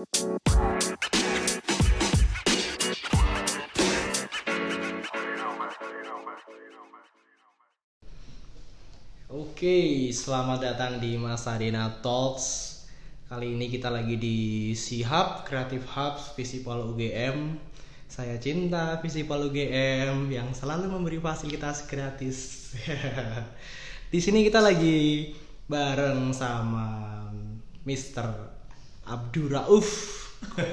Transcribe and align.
Oke, 0.00 0.08
selamat 10.08 10.64
datang 10.64 10.96
di 11.04 11.20
Masadena 11.20 12.00
Talks. 12.00 12.80
Kali 13.28 13.52
ini 13.52 13.68
kita 13.68 13.92
lagi 13.92 14.16
di 14.16 14.72
Sihab 14.72 15.44
Creative 15.44 15.84
Hubs 15.84 16.32
Visipol 16.32 16.96
UGM. 16.96 17.60
Saya 18.08 18.40
cinta 18.40 18.96
Visipol 19.04 19.52
UGM 19.52 20.32
yang 20.32 20.48
selalu 20.56 20.96
memberi 20.96 21.20
fasilitas 21.20 21.84
gratis. 21.84 22.72
di 24.16 24.16
sini 24.16 24.48
kita 24.48 24.64
lagi 24.64 25.36
bareng 25.68 26.32
sama 26.32 27.20
Mr. 27.84 28.49
Abdurrauf 29.10 29.88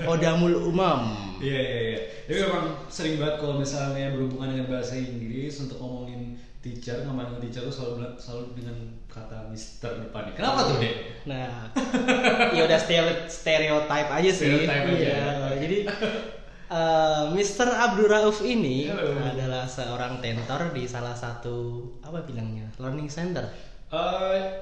Odamul 0.07 0.55
Umam. 0.63 1.35
Iya 1.43 1.59
iya 1.59 1.79
iya. 1.91 1.99
Jadi 2.29 2.37
memang 2.47 2.65
sering 2.87 3.19
banget 3.19 3.35
kalau 3.41 3.59
misalnya 3.59 4.15
berhubungan 4.15 4.55
dengan 4.55 4.67
bahasa 4.71 4.95
Inggris 4.95 5.59
untuk 5.59 5.77
ngomongin 5.77 6.39
teacher, 6.63 7.03
ngomongin 7.03 7.39
teacher 7.43 7.67
tuh 7.67 7.73
selalu 7.73 8.15
selalu 8.15 8.55
dengan 8.55 8.77
kata 9.07 9.51
Mister 9.51 9.91
depannya. 9.99 10.31
Kenapa 10.33 10.71
tuh 10.71 10.77
dek? 10.79 10.95
Nah, 11.27 11.67
ya 12.55 12.61
udah 12.63 12.79
stereo- 12.79 13.27
stereotype 13.27 14.09
aja 14.09 14.31
sih. 14.31 14.47
Stereotype 14.47 14.87
aja. 14.87 15.03
Iya, 15.03 15.27
Jadi 15.59 15.77
eh, 16.67 17.23
Mr. 17.31 17.67
Abdurrauf 17.67 18.39
ini 18.43 18.87
Halo. 18.87 19.19
adalah 19.19 19.63
seorang 19.67 20.19
tentor 20.19 20.71
di 20.71 20.83
salah 20.87 21.15
satu 21.15 21.83
apa 21.99 22.23
bilangnya 22.23 22.71
learning 22.79 23.11
center, 23.11 23.43
Uh, 23.87 24.59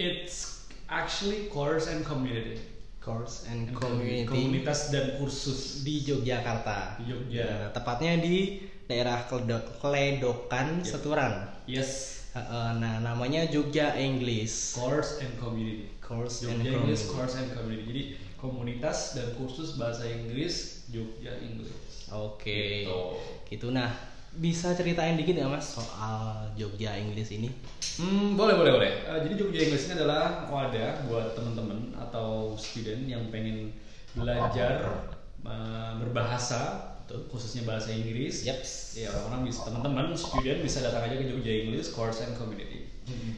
it's 0.00 0.64
actually 0.88 1.44
course 1.52 1.92
and 1.92 2.00
community. 2.00 2.56
Course 3.06 3.46
and 3.46 3.70
And 3.70 3.78
community 3.78 4.26
Komunitas 4.26 4.90
dan 4.90 5.14
kursus. 5.14 5.86
di 5.86 6.02
Yogyakarta. 6.02 6.98
Di 6.98 7.06
Jogja. 7.06 7.46
Nah, 7.46 7.70
tepatnya 7.70 8.18
di 8.18 8.58
daerah 8.90 9.22
Kledo- 9.30 9.78
Kledokan, 9.78 10.82
Iya. 10.82 10.90
Seturan. 10.90 11.32
Yes. 11.70 11.90
Eh, 12.34 12.42
nah, 12.76 12.98
namanya 13.00 13.46
Jogja 13.46 13.94
English. 13.94 14.74
Course 14.74 15.22
and 15.22 15.38
community. 15.38 15.86
Course 16.02 16.44
and 16.44 16.60
Jogja 16.60 16.74
English 16.74 17.06
community. 17.06 17.14
Course 17.14 17.34
and 17.38 17.48
Community. 17.54 17.84
Jadi 17.86 18.02
komunitas 18.36 18.98
dan 19.16 19.32
kursus 19.38 19.78
bahasa 19.80 20.04
Inggris 20.04 20.84
Jogja 20.90 21.32
English. 21.40 22.10
Oke. 22.10 22.84
Gitu. 22.84 23.00
Gitu 23.48 23.66
nah, 23.70 23.94
bisa 24.36 24.76
ceritain 24.76 25.16
dikit 25.16 25.40
nggak 25.40 25.52
mas 25.52 25.76
soal 25.76 26.52
Jogja 26.56 26.96
English 26.96 27.32
ini? 27.32 27.48
Hmm, 27.96 28.36
boleh 28.36 28.54
boleh 28.56 28.72
boleh. 28.76 28.92
Eh, 29.08 29.18
jadi 29.28 29.34
Jogja 29.40 29.60
English 29.64 29.84
ini 29.88 29.94
adalah 29.96 30.48
wadah 30.48 31.04
buat 31.08 31.32
teman-teman 31.32 31.96
atau 31.96 32.52
student 32.56 33.08
yang 33.08 33.28
pengen 33.32 33.72
belajar 34.12 35.08
eh, 35.44 35.92
berbahasa, 36.00 36.94
khususnya 37.32 37.64
bahasa 37.64 37.92
Inggris. 37.92 38.44
Yaps. 38.44 39.00
Ya 39.00 39.12
orang-orang 39.12 39.48
bisa 39.48 39.60
teman-teman 39.64 40.06
student 40.16 40.58
bisa 40.60 40.78
datang 40.84 41.08
aja 41.08 41.16
ke 41.16 41.24
Jogja 41.28 41.52
English 41.64 41.92
Course 41.96 42.24
and 42.24 42.36
Community. 42.36 42.86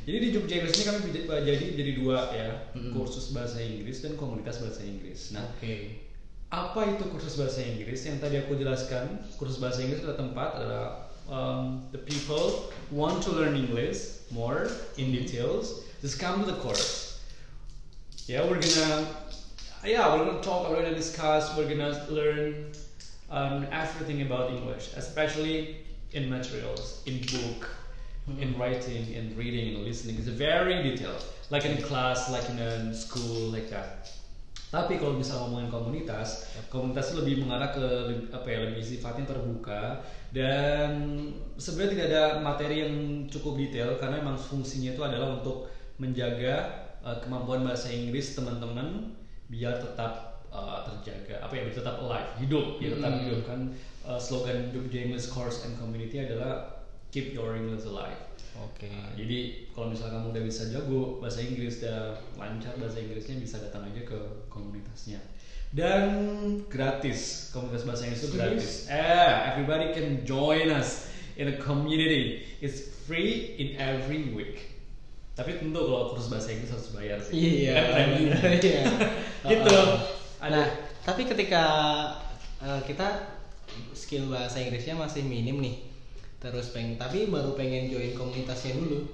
Jadi 0.08 0.16
di 0.24 0.28
Jogja 0.32 0.64
English 0.64 0.80
ini 0.80 0.84
kami 0.88 0.98
jadi 1.44 1.64
jadi 1.76 1.92
dua 2.00 2.32
ya 2.32 2.48
kursus 2.96 3.36
bahasa 3.36 3.60
Inggris 3.60 4.00
dan 4.00 4.16
komunitas 4.16 4.64
bahasa 4.64 4.80
Inggris. 4.80 5.36
Nah 5.36 5.44
Oke. 5.44 6.08
Apa 6.48 6.96
itu 6.96 7.04
kursus 7.12 7.36
bahasa 7.36 7.60
Inggris? 7.60 8.08
Yang 8.08 8.18
tadi 8.24 8.36
aku 8.40 8.56
jelaskan 8.56 9.20
kursus 9.36 9.60
bahasa 9.60 9.84
Inggris 9.84 10.00
adalah 10.00 10.16
tempat 10.16 10.48
adalah 10.56 10.86
um, 11.28 11.84
the 11.92 12.00
people 12.00 12.72
want 12.88 13.20
to 13.20 13.30
learn 13.36 13.52
English 13.52 14.24
more 14.32 14.72
in 14.96 15.12
details. 15.12 15.84
Just 16.00 16.16
come 16.16 16.40
to 16.40 16.48
the 16.48 16.56
course. 16.64 17.20
Yeah 18.24 18.44
we're 18.44 18.60
gonna 18.60 19.08
yeah 19.84 20.08
we're 20.12 20.24
gonna 20.24 20.44
talk 20.44 20.68
we're 20.68 20.80
gonna 20.80 20.96
discuss 20.96 21.52
we're 21.56 21.68
gonna 21.68 21.96
learn 22.08 22.72
um, 23.28 23.64
everything 23.72 24.20
about 24.20 24.52
English 24.52 24.92
especially 24.96 25.84
in 26.12 26.28
materials 26.28 27.00
in 27.08 27.20
book 27.28 27.68
in 28.40 28.52
writing 28.60 29.12
in 29.12 29.32
reading 29.36 29.76
and 29.76 29.84
listening. 29.84 30.16
It's 30.16 30.28
very 30.28 30.80
detailed 30.84 31.24
like 31.48 31.64
in 31.64 31.80
class 31.80 32.28
like 32.28 32.48
in 32.48 32.58
a 32.60 32.92
school 32.92 33.48
like 33.48 33.68
that 33.72 34.12
tapi 34.68 35.00
kalau 35.00 35.16
misalnya 35.16 35.48
ngomongin 35.48 35.72
komunitas, 35.72 36.44
komunitas 36.68 37.16
itu 37.16 37.24
lebih 37.24 37.48
mengarah 37.48 37.72
ke 37.72 37.84
apa 38.28 38.44
ya 38.44 38.58
lebih 38.68 38.84
sifatnya 38.84 39.24
terbuka 39.24 40.04
dan 40.28 40.92
sebenarnya 41.56 41.92
tidak 41.96 42.06
ada 42.12 42.22
materi 42.44 42.84
yang 42.84 42.94
cukup 43.32 43.56
detail 43.56 43.96
karena 43.96 44.20
memang 44.20 44.36
fungsinya 44.36 44.92
itu 44.92 45.00
adalah 45.00 45.40
untuk 45.40 45.72
menjaga 45.96 46.84
uh, 47.00 47.16
kemampuan 47.24 47.64
bahasa 47.64 47.88
Inggris 47.88 48.36
teman-teman 48.36 49.16
biar 49.48 49.80
tetap 49.80 50.44
uh, 50.52 50.84
terjaga 50.84 51.40
apa 51.40 51.52
ya 51.56 51.62
biar 51.64 51.76
tetap 51.80 51.96
alive 52.04 52.30
hidup 52.36 52.66
biar 52.76 52.92
tetap 53.00 53.12
Hmm. 53.16 53.22
hidup 53.24 53.40
kan 53.48 53.60
uh, 54.04 54.20
slogan 54.20 54.68
Jogja 54.68 55.00
English 55.08 55.32
Course 55.32 55.64
and 55.64 55.80
Community 55.80 56.20
adalah 56.20 56.84
keep 57.08 57.32
your 57.32 57.56
English 57.56 57.88
alive. 57.88 58.20
Oke. 58.56 58.88
Nah, 58.90 59.12
jadi 59.14 59.68
kalau 59.70 59.92
misalnya 59.92 60.20
kamu 60.20 60.26
udah 60.34 60.44
bisa 60.44 60.62
jago 60.72 61.20
bahasa 61.20 61.40
Inggris, 61.44 61.84
udah 61.84 62.16
lancar 62.40 62.74
bahasa 62.80 62.98
Inggrisnya 63.02 63.36
bisa 63.38 63.56
datang 63.62 63.86
aja 63.86 64.02
ke 64.02 64.18
komunitasnya. 64.48 65.20
Dan 65.68 66.04
gratis, 66.72 67.52
komunitas 67.52 67.84
bahasa 67.84 68.08
Inggris 68.08 68.24
itu 68.24 68.30
gratis. 68.34 68.88
Eh, 68.88 69.32
everybody 69.52 69.92
can 69.92 70.24
join 70.24 70.72
us 70.72 71.12
in 71.36 71.52
a 71.52 71.56
community. 71.60 72.48
It's 72.64 72.88
free 73.04 73.54
in 73.60 73.76
every 73.76 74.32
week. 74.32 74.80
Tapi 75.38 75.60
tentu 75.62 75.78
kalau 75.78 76.10
kursus 76.10 76.32
bahasa 76.32 76.50
Inggris 76.50 76.72
harus 76.74 76.88
bayar 76.90 77.18
sih. 77.22 77.32
Iya. 77.36 77.72
Kan 77.78 77.84
premium. 77.94 78.32
Iya. 78.58 78.82
gitu. 79.54 79.78
Nah, 80.42 80.50
Ada. 80.50 80.62
tapi 81.06 81.22
ketika 81.30 81.64
eh, 82.58 82.80
kita 82.88 83.38
skill 83.94 84.32
bahasa 84.32 84.58
Inggrisnya 84.58 84.98
masih 84.98 85.22
minim 85.22 85.62
nih, 85.62 85.87
terus 86.38 86.70
pengen 86.70 86.94
tapi 86.94 87.26
baru 87.26 87.58
pengen 87.58 87.90
join 87.90 88.14
komunitasnya 88.14 88.78
dulu, 88.78 89.10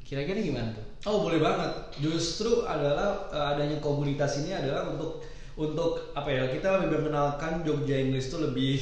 kira-kira 0.00 0.40
gimana 0.40 0.72
tuh? 0.72 0.86
Oh 1.08 1.26
boleh 1.26 1.42
banget. 1.42 1.72
Justru 2.00 2.64
adalah 2.64 3.28
eh, 3.28 3.46
adanya 3.56 3.78
komunitas 3.82 4.40
ini 4.44 4.56
adalah 4.56 4.92
untuk 4.92 5.24
untuk 5.52 6.16
apa 6.16 6.32
ya 6.32 6.48
kita 6.48 6.88
lebih 6.88 7.04
mengenalkan 7.04 7.60
Jogja 7.60 8.00
English 8.00 8.32
itu 8.32 8.38
lebih 8.40 8.74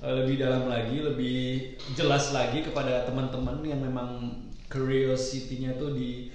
eh, 0.00 0.14
lebih 0.24 0.40
dalam 0.40 0.70
lagi, 0.70 1.04
lebih 1.04 1.38
jelas 1.92 2.32
lagi 2.32 2.64
kepada 2.64 3.04
teman-teman 3.04 3.60
yang 3.66 3.82
memang 3.84 4.40
curiosity-nya 4.72 5.76
tuh 5.76 5.92
di 5.92 6.32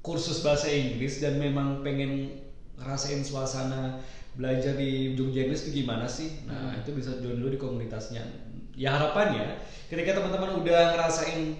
kursus 0.00 0.40
bahasa 0.40 0.70
Inggris 0.70 1.20
dan 1.20 1.36
memang 1.36 1.84
pengen 1.84 2.40
ngerasain 2.80 3.20
suasana 3.20 4.00
belajar 4.38 4.78
di 4.78 5.12
Jogja 5.18 5.44
English 5.44 5.68
itu 5.68 5.84
gimana 5.84 6.06
sih? 6.06 6.46
Nah 6.46 6.72
itu 6.78 6.94
bisa 6.94 7.18
join 7.20 7.36
dulu 7.40 7.50
di 7.52 7.60
komunitasnya. 7.60 8.49
Ya 8.74 8.96
harapannya 8.96 9.58
ketika 9.90 10.22
teman-teman 10.22 10.62
udah 10.62 10.94
ngerasain 10.94 11.58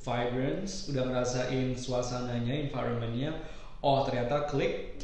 vibrance, 0.00 0.90
udah 0.90 1.02
ngerasain 1.06 1.76
suasananya, 1.76 2.66
environmentnya, 2.66 3.30
oh 3.78 4.02
ternyata 4.02 4.48
klik, 4.50 4.98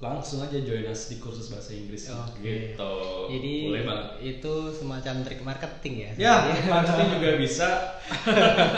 langsung 0.00 0.40
aja 0.40 0.56
join 0.64 0.88
us 0.88 1.12
di 1.12 1.20
kursus 1.20 1.52
bahasa 1.52 1.76
Inggris 1.76 2.08
Oke. 2.08 2.40
gitu. 2.40 2.94
Jadi 3.28 3.52
boleh 3.68 3.84
banget. 3.84 4.08
itu 4.24 4.54
semacam 4.72 5.14
trik 5.20 5.42
marketing 5.44 5.94
ya? 6.00 6.10
Ya, 6.16 6.34
marketing 6.72 7.08
juga 7.20 7.30
bisa. 7.36 7.68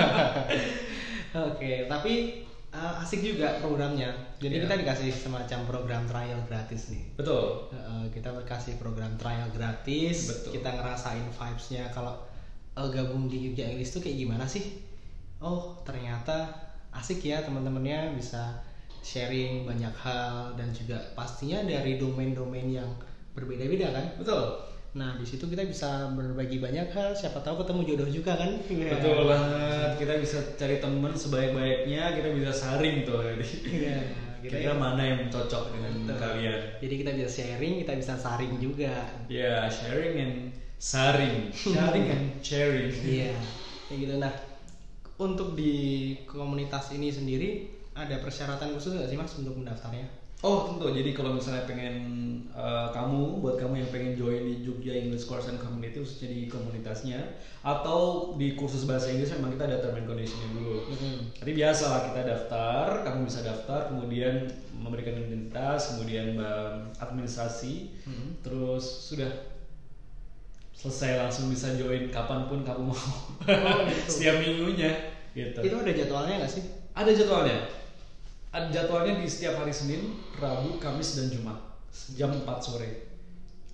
Oke, 1.49 1.87
tapi 1.87 2.43
uh, 2.73 3.03
asik 3.05 3.21
juga 3.23 3.61
programnya. 3.61 4.11
Jadi 4.41 4.59
Iya. 4.59 4.63
kita 4.67 4.75
dikasih 4.83 5.09
semacam 5.13 5.61
program 5.69 6.03
trial 6.09 6.41
gratis 6.49 6.91
nih. 6.91 7.05
Betul. 7.15 7.69
Uh, 7.71 8.05
kita 8.11 8.33
kasih 8.49 8.81
program 8.81 9.15
trial 9.21 9.47
gratis. 9.53 10.33
Betul. 10.33 10.59
Kita 10.59 10.69
ngerasain 10.81 11.29
vibes-nya 11.31 11.85
kalau 11.93 12.17
uh, 12.75 12.89
gabung 12.89 13.29
di 13.29 13.53
Jogja 13.53 13.69
English 13.69 13.93
tuh 13.93 14.01
kayak 14.01 14.17
gimana 14.19 14.45
sih? 14.49 14.83
Oh, 15.43 15.77
ternyata 15.85 16.49
asik 16.93 17.25
ya 17.25 17.45
teman-temannya 17.45 18.17
bisa 18.17 18.63
sharing 19.03 19.67
banyak 19.67 19.91
hal 19.99 20.55
dan 20.55 20.71
juga 20.71 20.95
pastinya 21.19 21.59
dari 21.67 21.99
domain-domain 21.99 22.69
yang 22.71 22.89
berbeda-beda 23.35 23.91
kan? 23.91 24.07
Betul. 24.21 24.72
Nah, 24.93 25.17
di 25.17 25.25
situ 25.25 25.49
kita 25.49 25.65
bisa 25.65 26.13
berbagi 26.13 26.61
banyak 26.61 26.93
hal, 26.93 27.17
siapa 27.17 27.41
tahu 27.41 27.65
ketemu 27.65 27.81
jodoh 27.89 28.09
juga 28.13 28.37
kan? 28.37 28.61
Betul 28.69 29.25
banget. 29.25 29.91
Kita 29.97 30.15
bisa 30.21 30.39
cari 30.53 30.77
teman 30.85 31.17
sebaik-baiknya, 31.17 32.13
kita 32.13 32.29
bisa 32.37 32.53
saring 32.53 33.09
tuh. 33.09 33.25
Jadi 33.25 33.47
Iya, 33.73 33.99
kita 34.45 34.77
mana 34.77 35.01
yang 35.01 35.21
cocok 35.33 35.73
dengan 35.73 35.93
Betul. 36.05 36.17
kalian. 36.21 36.61
Jadi 36.85 36.95
kita 37.01 37.11
bisa 37.17 37.29
sharing, 37.33 37.75
kita 37.81 37.93
bisa 37.97 38.13
saring 38.21 38.53
juga. 38.61 39.09
Ya, 39.33 39.65
sharing 39.73 40.15
and 40.21 40.37
saring. 40.77 41.49
Sharing 41.57 42.07
and 42.13 42.27
sharing. 42.45 42.93
Iya, 42.93 43.33
kayak 43.89 43.97
gitu. 43.97 44.15
Nah, 44.21 44.33
untuk 45.17 45.57
di 45.57 45.73
komunitas 46.29 46.93
ini 46.93 47.09
sendiri 47.09 47.65
ada 47.97 48.21
persyaratan 48.21 48.77
khusus 48.77 48.93
nggak 48.93 49.09
sih 49.09 49.17
mas 49.17 49.33
untuk 49.41 49.57
mendaftarnya? 49.57 50.22
Oh 50.43 50.67
tentu. 50.67 50.91
Jadi 50.91 51.15
kalau 51.15 51.39
misalnya 51.39 51.63
pengen 51.71 51.95
uh, 52.51 52.91
kamu, 52.91 53.39
buat 53.39 53.63
kamu 53.63 53.79
yang 53.79 53.91
pengen 53.95 54.13
join 54.19 54.43
di 54.43 54.67
Jogja 54.67 54.91
English 54.91 55.31
Course 55.31 55.47
and 55.47 55.63
Community, 55.63 56.03
khususnya 56.03 56.35
di 56.35 56.51
komunitasnya, 56.51 57.39
atau 57.63 58.35
di 58.35 58.59
kursus 58.59 58.83
bahasa 58.83 59.15
Inggris, 59.15 59.31
memang 59.39 59.55
kita 59.55 59.71
ada 59.71 59.79
term 59.79 60.03
and 60.03 60.07
conditionnya 60.11 60.51
dulu. 60.51 60.83
Tapi 61.39 61.51
biasa 61.55 61.85
lah 61.87 62.01
kita 62.11 62.21
daftar, 62.27 62.85
kamu 63.07 63.19
bisa 63.31 63.41
daftar, 63.47 63.95
kemudian 63.95 64.51
memberikan 64.75 65.15
identitas, 65.15 65.95
kemudian 65.95 66.35
um, 66.35 66.91
administrasi, 66.99 67.95
terus 68.43 68.83
sudah 68.83 69.31
selesai 70.75 71.23
langsung 71.23 71.47
bisa 71.55 71.71
join 71.79 72.11
kapan 72.11 72.51
pun 72.51 72.67
kamu 72.67 72.91
mau. 72.91 73.15
gitu. 73.87 74.11
Setiap 74.19 74.43
minggunya 74.43 74.91
gitu. 75.39 75.63
Itu 75.63 75.77
ada 75.79 75.93
jadwalnya 75.95 76.35
nggak 76.43 76.51
sih? 76.51 76.67
Ada 76.99 77.15
jadwalnya. 77.15 77.82
Ada 78.53 78.69
jadwalnya 78.69 79.17
di 79.17 79.25
setiap 79.25 79.65
hari 79.65 79.73
Senin, 79.73 80.21
Rabu, 80.37 80.77
Kamis, 80.77 81.17
dan 81.17 81.33
Jumat. 81.33 81.57
Jam 82.13 82.37
4 82.37 82.45
sore. 82.61 83.13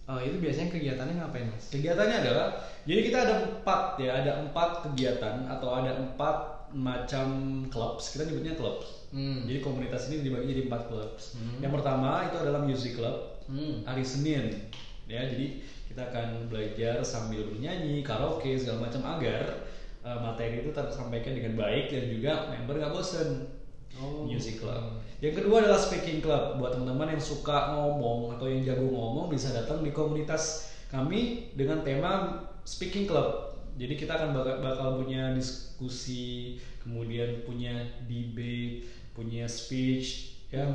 Oh, 0.08 0.16
itu 0.22 0.40
biasanya 0.40 0.72
kegiatannya 0.72 1.20
ngapain 1.20 1.52
mas? 1.52 1.68
Kegiatannya 1.68 2.16
adalah, 2.24 2.56
jadi 2.88 3.00
kita 3.04 3.18
ada 3.28 3.34
empat 3.44 4.00
ya, 4.00 4.24
ada 4.24 4.40
empat 4.40 4.88
kegiatan 4.88 5.44
atau 5.44 5.68
ada 5.68 6.00
empat 6.00 6.36
macam 6.72 7.28
clubs. 7.68 8.16
Kita 8.16 8.24
nyebutnya 8.24 8.56
clubs. 8.56 9.04
Hmm. 9.12 9.44
Jadi 9.44 9.60
komunitas 9.60 10.08
ini 10.08 10.24
dibagi 10.24 10.48
jadi 10.56 10.62
empat 10.64 10.88
clubs. 10.88 11.36
Hmm. 11.36 11.60
Yang 11.60 11.72
pertama 11.76 12.24
itu 12.24 12.36
adalah 12.40 12.64
music 12.64 12.96
club 12.96 13.36
Hmm. 13.48 13.84
hari 13.84 14.04
Senin. 14.04 14.72
Ya, 15.08 15.24
jadi 15.24 15.60
kita 15.88 16.12
akan 16.12 16.52
belajar 16.52 17.00
sambil 17.04 17.48
bernyanyi, 17.48 18.04
karaoke 18.04 18.56
segala 18.56 18.88
macam 18.88 19.04
agar 19.16 19.64
uh, 20.04 20.20
materi 20.20 20.60
itu 20.60 20.72
tersampaikan 20.72 21.32
dengan 21.32 21.56
baik 21.56 21.88
dan 21.92 22.04
juga 22.12 22.32
member 22.52 22.76
nggak 22.80 22.92
bosen. 22.92 23.57
Oh. 23.96 24.28
Music 24.28 24.60
Club. 24.60 25.00
Yang 25.18 25.42
kedua 25.42 25.64
adalah 25.64 25.80
Speaking 25.80 26.20
Club. 26.20 26.60
Buat 26.60 26.76
teman-teman 26.76 27.16
yang 27.16 27.22
suka 27.22 27.74
ngomong 27.74 28.36
atau 28.36 28.46
yang 28.46 28.62
jago 28.62 28.86
ngomong 28.86 29.32
bisa 29.32 29.50
datang 29.50 29.80
di 29.80 29.90
komunitas 29.90 30.68
kami 30.92 31.50
dengan 31.56 31.80
tema 31.82 32.44
Speaking 32.68 33.08
Club. 33.08 33.56
Jadi 33.78 33.94
kita 33.94 34.18
akan 34.18 34.34
bakal, 34.34 34.54
bakal 34.58 34.88
punya 35.02 35.30
diskusi, 35.34 36.58
kemudian 36.82 37.46
punya 37.46 37.86
debate, 38.10 38.86
punya 39.14 39.46
speech, 39.46 40.34
ya 40.50 40.66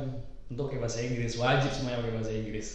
untuk 0.48 0.72
pakai 0.72 0.80
bahasa 0.80 0.98
Inggris. 1.04 1.36
Wajib 1.36 1.70
semuanya 1.72 2.00
pakai 2.00 2.14
bahasa 2.16 2.32
Inggris. 2.32 2.68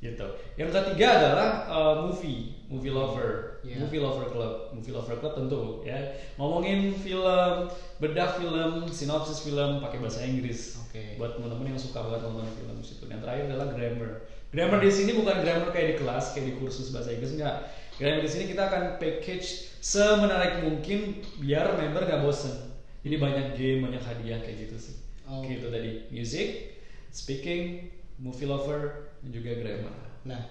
Gitu. 0.00 0.26
Yang 0.56 0.70
ketiga 0.72 1.06
adalah 1.20 1.48
uh, 1.68 1.94
movie, 2.08 2.56
movie 2.72 2.92
lover, 2.92 3.60
Yeah. 3.60 3.76
movie 3.76 4.00
lover 4.00 4.24
club, 4.32 4.72
movie 4.72 4.88
lover 4.88 5.20
club 5.20 5.36
tentu 5.36 5.84
ya 5.84 6.16
ngomongin 6.40 6.96
film, 6.96 7.68
bedah 8.00 8.40
film, 8.40 8.88
sinopsis 8.88 9.44
film 9.44 9.84
pakai 9.84 10.00
bahasa 10.00 10.24
Inggris. 10.24 10.80
Oke. 10.80 11.20
Buat 11.20 11.36
teman-teman 11.36 11.76
yang 11.76 11.76
suka 11.76 12.00
banget 12.00 12.24
nonton 12.24 12.48
film 12.56 12.80
situ. 12.80 13.04
Dan 13.04 13.20
terakhir 13.20 13.52
adalah 13.52 13.68
grammar. 13.76 14.24
Grammar 14.48 14.80
di 14.80 14.88
sini 14.88 15.12
bukan 15.12 15.44
grammar 15.44 15.76
kayak 15.76 15.88
di 15.92 15.96
kelas, 16.00 16.32
kayak 16.32 16.46
di 16.48 16.54
kursus 16.56 16.88
bahasa 16.88 17.12
Inggris 17.12 17.36
enggak. 17.36 17.68
Grammar 18.00 18.24
di 18.24 18.30
sini 18.32 18.44
kita 18.48 18.62
akan 18.72 18.82
package 18.96 19.76
semenarik 19.84 20.64
mungkin 20.64 21.20
biar 21.36 21.76
member 21.76 22.08
gak 22.08 22.24
bosen. 22.24 22.56
Jadi 23.04 23.16
banyak 23.20 23.46
game, 23.60 23.84
banyak 23.84 24.00
hadiah 24.00 24.40
kayak 24.40 24.72
gitu 24.72 24.76
sih. 24.80 24.96
Oh. 25.28 25.44
Gitu 25.44 25.68
tadi. 25.68 26.08
Music, 26.08 26.80
speaking, 27.12 27.92
movie 28.16 28.48
lover, 28.48 29.09
juga 29.28 29.52
grammar. 29.60 29.96
Nah, 30.24 30.42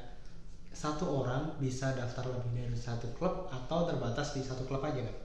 satu 0.69 1.25
orang 1.25 1.57
bisa 1.57 1.97
daftar 1.97 2.29
lebih 2.29 2.69
dari 2.69 2.77
satu 2.77 3.09
klub 3.17 3.49
atau 3.49 3.89
terbatas 3.89 4.37
di 4.37 4.45
satu 4.45 4.69
klub 4.69 4.85
aja 4.85 5.01
kan? 5.01 5.17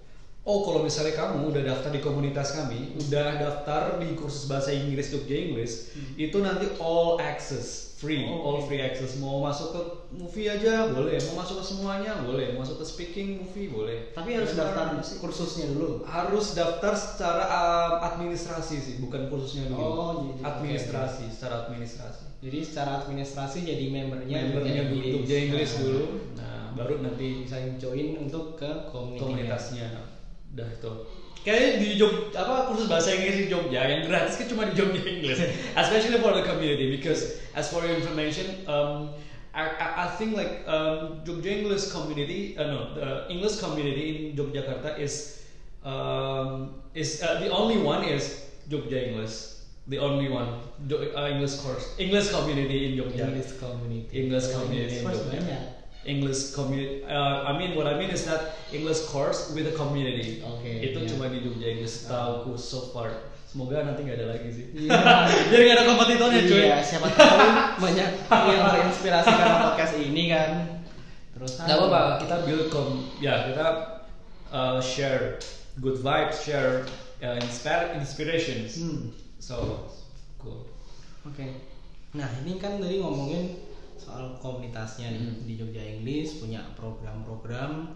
Oh, 0.44 0.60
kalau 0.60 0.84
misalnya 0.84 1.16
kamu 1.16 1.56
udah 1.56 1.62
daftar 1.64 1.88
di 1.88 2.04
komunitas 2.04 2.52
kami, 2.52 3.00
udah 3.00 3.40
daftar 3.40 3.96
di 3.96 4.12
kursus 4.12 4.44
bahasa 4.44 4.76
Inggris 4.76 5.08
Jogja 5.08 5.40
English, 5.40 5.96
itu 6.20 6.36
nanti 6.44 6.68
all 6.84 7.16
access, 7.16 7.93
free, 8.04 8.28
Oh, 8.28 8.38
all 8.44 8.56
oke. 8.60 8.68
free 8.68 8.78
access. 8.78 9.16
Mau 9.16 9.40
masuk 9.40 9.72
ke 9.72 9.80
movie 10.12 10.46
aja 10.46 10.92
boleh, 10.92 11.16
mau 11.26 11.40
masuk 11.40 11.58
ke 11.58 11.64
semuanya 11.64 12.12
boleh, 12.20 12.52
mau 12.52 12.60
masuk 12.60 12.76
ke 12.78 12.84
speaking 12.84 13.40
movie 13.40 13.66
boleh. 13.66 14.12
Tapi 14.12 14.36
harus 14.36 14.52
Grammar, 14.52 14.68
daftar 14.70 14.86
musik. 14.94 15.16
kursusnya 15.18 15.66
dulu. 15.72 16.04
harus 16.04 16.46
daftar 16.52 16.92
secara 16.92 17.44
um, 17.48 17.92
administrasi 18.04 18.76
sih, 18.76 18.94
bukan 19.00 19.26
kursusnya 19.26 19.66
dulu. 19.66 19.80
Oh, 19.80 20.12
jadi- 20.30 20.44
administrasi, 20.44 21.24
secara 21.28 21.64
administrasi. 21.64 22.24
Jadi 22.38 22.58
secara 22.60 23.00
administrasi 23.00 23.64
jadi 23.64 23.84
membernya 23.88 24.36
Membernya 24.46 24.82
dulu 24.86 25.00
Jogja 25.00 25.16
Jogja 25.16 25.36
Inggris 25.40 25.70
Nah, 25.70 25.80
dulu, 25.80 26.02
nah 26.36 26.56
baru 26.76 26.94
nanti 27.00 27.26
bisa 27.40 27.56
join 27.80 28.20
untuk 28.20 28.54
ke 28.54 28.70
komunitas. 28.92 29.18
komunitasnya 29.18 29.88
udah 30.54 30.68
itu. 30.70 30.92
Kayaknya 31.44 31.70
di 31.76 31.88
Jog 32.00 32.32
apa 32.32 32.72
kursus 32.72 32.88
bahasa 32.88 33.12
Inggris 33.12 33.36
di 33.36 33.46
Jogja 33.52 33.84
yang 33.84 34.08
gratis 34.08 34.40
kan 34.40 34.48
cuma 34.48 34.64
di 34.64 34.72
Jogja 34.80 35.02
English. 35.04 35.44
Especially 35.82 36.16
for 36.22 36.32
the 36.32 36.40
community 36.40 36.88
because 36.88 37.36
as 37.52 37.68
for 37.68 37.84
your 37.84 38.00
information 38.00 38.64
um, 38.64 39.12
I, 39.52 39.68
I, 39.76 39.86
I 40.02 40.06
think 40.16 40.40
like 40.40 40.64
um, 40.64 41.20
Jogja 41.20 41.60
English 41.60 41.92
community 41.92 42.56
uh, 42.56 42.64
no 42.64 42.80
the 42.96 43.28
English 43.28 43.60
community 43.60 44.32
in 44.32 44.40
Yogyakarta 44.40 44.96
is 44.96 45.44
um, 45.84 46.80
is 46.96 47.20
uh, 47.20 47.44
the 47.44 47.52
only 47.52 47.76
one 47.76 48.08
is 48.08 48.48
Jogja 48.70 49.12
English. 49.12 49.52
The 49.84 50.00
only 50.00 50.32
one 50.32 50.64
uh, 50.88 51.28
English 51.28 51.60
course 51.60 51.92
English 52.00 52.32
community 52.32 52.88
in 52.88 53.04
Jogja. 53.04 53.28
English 53.28 53.60
community. 53.60 54.08
English 54.16 54.48
community 54.48 54.96
in 54.96 55.12
Jogja. 55.12 55.73
English 56.04 56.52
community. 56.52 57.04
Uh, 57.04 57.48
I 57.48 57.56
mean, 57.56 57.76
what 57.76 57.88
I 57.88 57.96
mean 57.96 58.12
is 58.12 58.24
that 58.28 58.60
English 58.72 59.08
course 59.08 59.52
with 59.56 59.68
a 59.68 59.74
community. 59.76 60.44
Oke, 60.44 60.68
Itu 60.84 61.04
iya. 61.04 61.08
cuma 61.08 61.32
di 61.32 61.40
Jogja 61.40 61.68
English 61.72 62.08
tahuku 62.08 62.56
so 62.60 62.92
far. 62.92 63.32
Semoga 63.48 63.86
nanti 63.86 64.04
nggak 64.04 64.18
ada 64.20 64.26
lagi 64.36 64.48
sih. 64.52 64.66
Iya. 64.84 65.00
Jadi 65.52 65.62
nggak 65.64 65.76
ada 65.80 65.84
kompetitornya 65.88 66.40
cuy. 66.44 66.62
Iya, 66.68 66.78
siapa 66.84 67.08
tahu 67.12 67.38
banyak 67.80 68.08
yang 68.28 68.62
terinspirasi 68.68 69.30
karena 69.32 69.56
podcast 69.64 69.94
ini 69.96 70.22
kan. 70.28 70.50
Terus 71.34 71.52
Gak 71.66 71.76
apa-apa, 71.76 72.00
kita 72.22 72.36
build 72.46 72.66
com. 72.70 72.88
Ya 73.18 73.50
kita 73.50 73.66
uh, 74.54 74.78
share 74.78 75.42
good 75.82 75.98
vibes, 75.98 76.46
share 76.46 76.86
uh, 77.24 77.36
inspire 77.42 77.96
inspirations. 77.98 78.78
Hmm. 78.78 79.10
So 79.42 79.88
cool. 80.38 80.68
Oke. 81.26 81.58
Nah, 82.14 82.30
ini 82.46 82.62
kan 82.62 82.78
tadi 82.78 83.02
ngomongin 83.02 83.73
soal 83.96 84.36
komunitasnya 84.38 85.10
Hmm. 85.10 85.44
di 85.46 85.54
Jogja 85.54 85.80
English 85.80 86.42
punya 86.42 86.60
program-program 86.74 87.94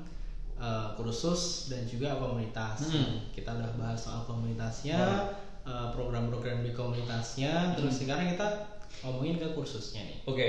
eh, 0.58 0.88
kursus 0.98 1.70
dan 1.70 1.86
juga 1.86 2.18
komunitas. 2.18 2.90
Hmm. 2.90 3.30
Kita 3.30 3.54
udah 3.54 3.78
bahas 3.78 3.94
soal 4.02 4.26
komunitasnya, 4.26 4.98
Hmm. 4.98 5.70
eh, 5.70 5.88
program-program 5.94 6.66
di 6.66 6.74
komunitasnya. 6.74 7.78
Terus 7.78 8.02
sekarang 8.02 8.34
kita 8.34 8.66
ngomongin 9.06 9.38
ke 9.38 9.54
kursusnya 9.54 10.02
nih. 10.02 10.18
Oke. 10.26 10.48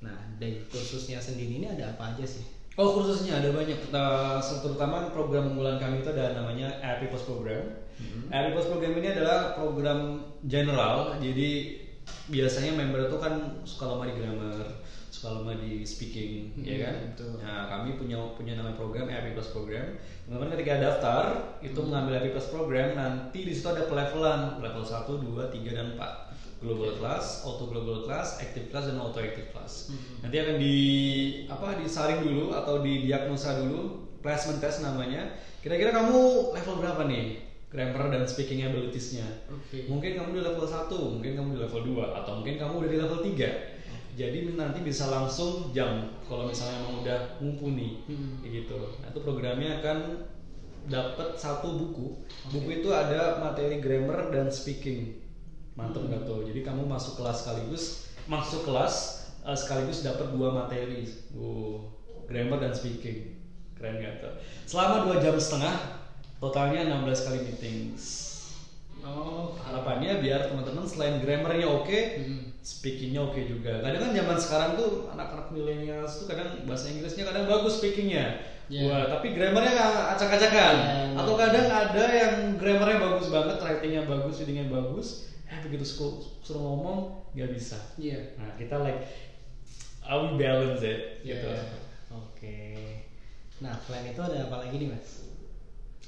Nah, 0.00 0.16
dari 0.40 0.64
kursusnya 0.72 1.20
sendiri 1.20 1.60
ini 1.60 1.68
ada 1.68 1.92
apa 1.92 2.16
aja 2.16 2.24
sih? 2.24 2.48
Oh 2.80 2.96
khususnya 2.96 3.36
ada 3.36 3.52
banyak, 3.52 3.92
uh, 3.92 4.40
terutama 4.40 5.12
program 5.12 5.52
unggulan 5.52 5.76
kami 5.76 6.00
itu 6.00 6.08
ada 6.08 6.32
namanya 6.40 6.72
Happy 6.80 7.12
Post 7.12 7.28
Program. 7.28 7.60
Happy 8.32 8.56
Post 8.56 8.72
Program 8.72 8.96
ini 8.96 9.12
adalah 9.12 9.52
program 9.52 10.24
general, 10.48 11.20
jadi 11.20 11.76
biasanya 12.32 12.72
member 12.72 13.12
itu 13.12 13.16
kan 13.20 13.60
suka 13.68 13.92
lama 13.92 14.08
di 14.08 14.16
grammar, 14.16 14.56
suka 15.22 15.38
lama 15.38 15.54
di 15.54 15.86
speaking, 15.86 16.50
Hmm, 16.58 16.66
ya 16.66 16.76
kan? 16.82 16.94
betul. 17.14 17.38
Nah 17.38 17.70
kami 17.70 17.94
punya 17.94 18.18
punya 18.34 18.58
nama 18.58 18.74
program 18.74 19.06
Happy 19.06 19.38
Plus 19.38 19.54
Program. 19.54 19.94
Teman-teman 20.26 20.50
ketika 20.58 20.82
daftar 20.82 21.24
itu 21.62 21.78
mengambil 21.78 22.18
Happy 22.18 22.34
Plus 22.34 22.50
Program, 22.50 22.98
nanti 22.98 23.46
di 23.46 23.54
situ 23.54 23.70
ada 23.70 23.86
pelevelan, 23.86 24.58
level 24.58 24.82
1, 24.82 25.22
2, 25.22 25.46
3 25.46 25.78
dan 25.78 25.94
4 25.94 26.34
global 26.58 26.98
class, 26.98 27.46
auto 27.46 27.70
global 27.70 28.02
class, 28.02 28.42
active 28.42 28.66
class 28.66 28.90
dan 28.90 28.98
auto 28.98 29.22
active 29.22 29.46
class. 29.54 29.94
Nanti 30.26 30.42
akan 30.42 30.56
di 30.58 30.76
apa 31.46 31.78
disaring 31.78 32.26
dulu 32.26 32.50
atau 32.50 32.82
didiagnosa 32.82 33.62
dulu 33.62 34.02
placement 34.18 34.58
test 34.58 34.82
namanya. 34.82 35.38
Kira-kira 35.62 35.94
kamu 35.94 36.18
level 36.50 36.74
berapa 36.82 37.06
nih? 37.06 37.54
Grammar 37.72 38.12
dan 38.12 38.28
speaking 38.28 38.68
abilities-nya. 38.68 39.24
Oke. 39.48 39.88
Mungkin 39.88 40.12
kamu 40.12 40.28
di 40.36 40.42
level 40.44 40.66
1, 40.68 40.92
mungkin 40.92 41.32
kamu 41.32 41.48
di 41.56 41.60
level 41.64 41.80
2 42.04 42.18
atau 42.20 42.32
mungkin 42.36 42.60
kamu 42.60 42.74
udah 42.84 42.90
di 42.90 42.98
level 43.00 43.20
3. 43.24 43.71
Jadi 44.12 44.52
nanti 44.52 44.84
bisa 44.84 45.08
langsung 45.08 45.72
jam 45.72 46.12
kalau 46.28 46.44
misalnya 46.44 46.84
emang 46.84 47.00
udah 47.00 47.18
mumpuni 47.40 48.04
Hmm. 48.04 48.44
gitu. 48.44 49.00
Nah, 49.00 49.08
itu 49.08 49.20
programnya 49.24 49.80
akan 49.80 50.28
dapat 50.84 51.38
satu 51.40 51.80
buku. 51.80 52.20
Buku 52.52 52.68
itu 52.84 52.92
ada 52.92 53.40
materi 53.40 53.80
grammar 53.80 54.28
dan 54.28 54.52
speaking. 54.52 55.22
Mantep 55.72 56.04
nggak 56.04 56.28
tuh? 56.28 56.44
Jadi 56.44 56.60
kamu 56.60 56.84
masuk 56.84 57.16
kelas 57.16 57.40
sekaligus 57.46 57.84
masuk 58.28 58.68
kelas 58.68 58.94
eh, 59.42 59.56
sekaligus 59.56 60.04
dapat 60.04 60.28
dua 60.30 60.52
materi. 60.52 61.08
Uh, 61.32 61.80
grammar 62.28 62.60
dan 62.60 62.76
speaking. 62.76 63.32
Keren 63.74 63.96
nggak 63.96 64.20
tuh? 64.20 64.34
Selama 64.68 65.08
dua 65.08 65.18
jam 65.18 65.34
setengah 65.40 65.74
totalnya 66.36 66.84
16 66.86 67.26
kali 67.26 67.38
meetings. 67.48 68.02
Oh, 69.02 69.58
Harapannya 69.58 70.22
biar 70.22 70.46
teman-teman 70.46 70.86
selain 70.86 71.18
grammarnya 71.18 71.66
oke, 71.66 71.98
Hmm. 72.20 72.51
Speakingnya 72.62 73.20
oke 73.26 73.42
juga. 73.42 73.82
Kadang 73.82 74.00
kan 74.08 74.10
zaman 74.14 74.36
sekarang 74.38 74.70
tuh 74.78 75.10
anak-anak 75.10 75.50
milenial 75.50 76.06
tuh 76.06 76.30
kadang 76.30 76.62
bahasa 76.62 76.88
Inggrisnya 76.94 77.26
kadang 77.26 77.50
bagus 77.50 77.82
speakingnya. 77.82 78.38
Iya. 78.70 78.86
Wah, 78.88 79.04
tapi 79.10 79.34
grammarnya 79.34 79.74
acak-acakan. 80.14 80.74
Iya. 80.78 81.18
Atau 81.18 81.34
kadang 81.34 81.66
ada 81.66 82.04
yang 82.08 82.34
grammarnya 82.56 82.98
bagus 83.02 83.28
banget, 83.28 83.58
writingnya 83.58 84.02
bagus, 84.06 84.38
readingnya 84.40 84.66
bagus, 84.70 85.08
eh 85.50 85.58
begitu 85.60 85.84
suruh, 85.84 86.22
suruh 86.40 86.62
ngomong 86.62 87.20
nggak 87.32 87.48
bisa 87.52 87.76
Iya. 87.96 88.36
nah 88.36 88.52
kita 88.60 88.76
like 88.84 89.08
how 90.04 90.20
we 90.20 90.36
balance 90.40 90.80
it 90.84 91.20
gitu 91.24 91.48
Iya. 91.48 91.64
Oke. 92.12 92.60
Nah, 93.64 93.72
selain 93.82 94.12
itu 94.12 94.20
ada 94.20 94.48
apa 94.48 94.56
lagi 94.68 94.76
nih, 94.76 94.88
Mas? 94.92 95.24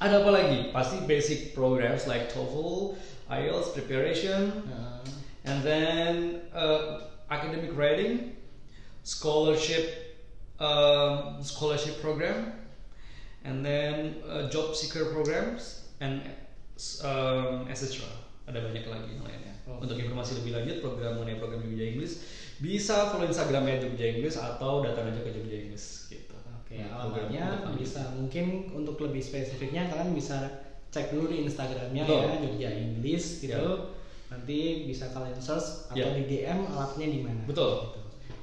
ada 0.02 0.20
apa 0.20 0.30
lagi 0.34 0.74
pasti 0.74 1.06
basic 1.06 1.54
programs 1.54 2.10
like 2.10 2.26
TOEFL 2.28 2.98
IELTS 3.30 3.78
preparation 3.78 4.66
Nah, 4.66 5.00
and 5.44 5.62
then 5.62 6.40
uh, 6.52 7.00
academic 7.28 7.76
writing, 7.76 8.32
scholarship, 9.02 10.16
um, 10.58 11.42
scholarship 11.42 12.00
program, 12.00 12.52
and 13.44 13.64
then 13.64 14.16
uh, 14.28 14.48
job 14.48 14.74
seeker 14.74 15.12
programs 15.12 15.88
and 16.00 16.22
um, 17.04 17.68
etc. 17.68 18.04
Ada 18.44 18.60
banyak 18.60 18.84
lagi 18.84 19.08
yang 19.16 19.24
lainnya. 19.24 19.54
Oke. 19.64 19.88
Untuk 19.88 19.96
informasi 19.96 20.44
lebih 20.44 20.52
lanjut 20.52 20.76
program 20.84 21.16
mengenai 21.16 21.40
program 21.40 21.64
Jogja 21.64 21.86
Inggris 21.88 22.20
bisa 22.60 23.08
follow 23.08 23.24
Instagramnya 23.24 23.80
Jogja 23.80 24.06
Inggris 24.12 24.36
atau 24.36 24.84
datang 24.84 25.08
aja 25.08 25.24
ke 25.24 25.32
Jogja 25.32 25.56
Inggris 25.64 26.12
gitu. 26.12 26.36
Oke, 26.60 26.76
Nah, 26.76 27.08
alamatnya 27.08 27.44
program- 27.64 27.80
bisa 27.80 28.00
mungkin 28.12 28.44
untuk 28.76 29.00
lebih 29.00 29.24
spesifiknya 29.24 29.88
kalian 29.88 30.12
bisa 30.12 30.36
cek 30.92 31.16
dulu 31.16 31.32
di 31.32 31.48
Instagramnya 31.48 32.04
Betul. 32.04 32.20
ya 32.20 32.32
Jogja 32.44 32.68
English 32.76 33.28
gitu. 33.40 33.56
Ya. 33.56 33.93
Nanti 34.34 34.58
bisa 34.84 35.08
kalian 35.08 35.38
search 35.38 35.86
atau 35.86 35.94
Ya. 35.96 36.10
di 36.12 36.26
DM 36.26 36.66
alatnya 36.66 37.06
di 37.06 37.20
mana. 37.22 37.46
Betul. 37.46 37.70
Gitu. 37.86 38.00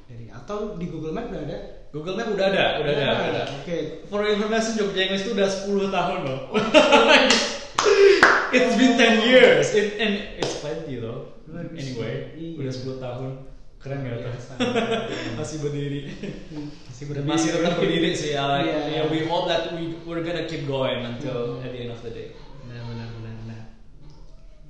Dari 0.08 0.26
atau 0.28 0.76
di 0.76 0.88
Google 0.88 1.12
Map 1.12 1.28
udah 1.28 1.44
ada? 1.44 1.58
Google 1.92 2.16
Map 2.16 2.32
udah 2.32 2.46
ada, 2.48 2.66
udah 2.80 2.88
ada. 2.90 3.04
Udah 3.04 3.12
udah 3.12 3.28
ada. 3.28 3.44
Oke. 3.60 3.78
For 4.08 4.24
information 4.24 4.72
Jogja 4.76 5.02
English 5.06 5.24
itu 5.24 5.36
udah 5.36 5.48
10 5.48 5.68
tahun 5.90 6.18
loh. 6.24 6.40
it's 8.52 8.76
been 8.76 8.94
10 8.96 9.28
years. 9.28 9.68
It, 9.74 10.00
and 10.00 10.14
it's 10.38 10.60
plenty 10.60 11.00
loh. 11.00 11.36
Anyway, 11.52 12.32
Iya. 12.34 12.56
udah 12.58 12.72
10 12.72 12.96
tahun. 12.98 13.32
Keren 13.82 14.00
gak 14.06 14.14
tuh? 14.16 14.30
Biasa. 14.30 14.54
Masih 15.42 15.58
berdiri. 15.60 16.00
Masih 16.86 17.04
Dan 17.12 17.26
masih 17.26 17.50
tetap 17.52 17.74
berdiri 17.76 18.14
sih. 18.14 18.32
Like, 18.32 18.64
Iya. 18.64 18.80
yeah, 18.88 19.06
we 19.10 19.26
hope 19.26 19.50
that 19.50 19.74
we 19.74 19.98
we're 20.06 20.22
gonna 20.22 20.46
keep 20.46 20.64
going 20.64 21.02
until 21.02 21.58
Hmm. 21.58 21.66
at 21.66 21.74
the 21.74 21.80
end 21.82 21.92
of 21.92 22.00
the 22.00 22.14
day. 22.14 22.30
Benar 22.62 22.78
benar 22.86 22.86
benar 22.86 22.86
benar. 22.86 23.01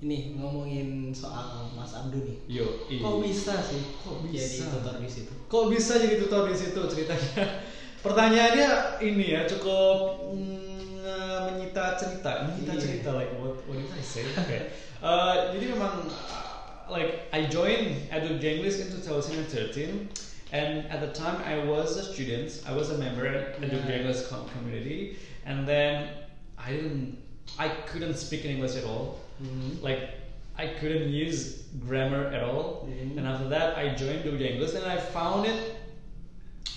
Ini 0.01 0.33
ngomongin 0.33 1.13
soal 1.13 1.69
Mas 1.77 1.93
Abdu 1.93 2.25
nih. 2.25 2.37
Yo, 2.49 2.65
iya. 2.89 3.05
Kok 3.05 3.21
bisa 3.21 3.53
sih? 3.61 3.81
Kok 4.01 4.25
jadi 4.25 4.33
bisa? 4.33 4.65
tutor 4.73 4.95
di 4.97 5.05
situ? 5.05 5.33
Kok 5.45 5.65
bisa 5.69 5.93
jadi 6.01 6.15
tutor 6.17 6.49
di 6.49 6.57
situ 6.57 6.81
ceritanya? 6.89 7.45
Pertanyaannya 8.05 8.69
ini 9.05 9.25
ya 9.29 9.45
cukup 9.45 10.25
mm, 10.33 11.05
eh, 11.05 11.39
menyita 11.53 11.93
cerita, 12.01 12.49
menyita 12.49 12.73
Iya. 12.73 12.81
cerita 12.81 13.09
like 13.13 13.29
what 13.37 13.61
what 13.69 13.77
did 13.77 13.93
I 13.93 14.01
say? 14.01 14.25
Oke. 14.33 14.73
Eh, 15.05 15.35
jadi 15.53 15.65
memang 15.69 16.09
uh, 16.09 16.89
like 16.89 17.29
I 17.29 17.45
joined 17.45 18.09
Edu 18.09 18.41
English 18.41 18.81
in 18.81 18.89
2013 18.89 20.09
and 20.49 20.89
at 20.89 21.05
the 21.05 21.13
time 21.13 21.37
I 21.45 21.61
was 21.61 21.93
a 22.01 22.09
student, 22.09 22.49
I 22.65 22.73
was 22.73 22.89
a 22.89 22.97
member 22.97 23.29
at 23.29 23.61
Edu 23.61 23.77
Yeah. 23.85 24.01
English 24.01 24.25
com- 24.33 24.49
community 24.49 25.13
and 25.45 25.69
then 25.69 26.09
I 26.57 26.73
didn't 26.73 27.21
I 27.61 27.69
couldn't 27.85 28.17
speak 28.17 28.49
English 28.49 28.73
at 28.73 28.85
all. 28.89 29.21
Hmm. 29.41 29.83
Like 29.83 30.09
I 30.57 30.67
couldn't 30.67 31.09
use 31.09 31.63
grammar 31.79 32.25
at 32.27 32.43
all. 32.43 32.87
Mhm. 32.89 33.17
And 33.17 33.27
after 33.27 33.49
that, 33.49 33.77
I 33.77 33.95
joined 33.95 34.23
Doja 34.23 34.51
English, 34.51 34.73
and 34.75 34.85
I 34.85 34.97
found 34.97 35.45
it 35.47 35.75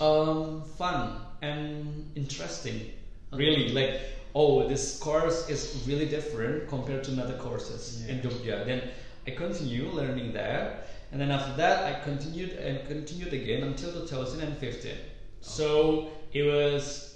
um, 0.01 0.63
fun 0.79 1.17
and 1.43 2.11
interesting. 2.17 2.91
Really, 3.33 3.69
like 3.71 4.01
oh, 4.35 4.67
this 4.69 4.99
course 4.99 5.49
is 5.49 5.85
really 5.87 6.07
different 6.07 6.69
compared 6.69 7.05
to 7.05 7.13
other 7.23 7.35
courses 7.35 8.05
in 8.09 8.17
Yeah. 8.17 8.23
Jogja. 8.23 8.67
Then 8.67 8.83
I 9.27 9.31
continue 9.31 9.89
learning 9.91 10.33
there, 10.33 10.83
and 11.13 11.21
then 11.21 11.31
after 11.31 11.57
that, 11.57 11.85
I 11.85 12.01
continued 12.03 12.53
and 12.53 12.87
continued 12.89 13.33
again 13.33 13.63
until 13.63 14.07
2015. 14.07 14.93
So 15.41 16.09
it 16.33 16.43
was 16.43 17.14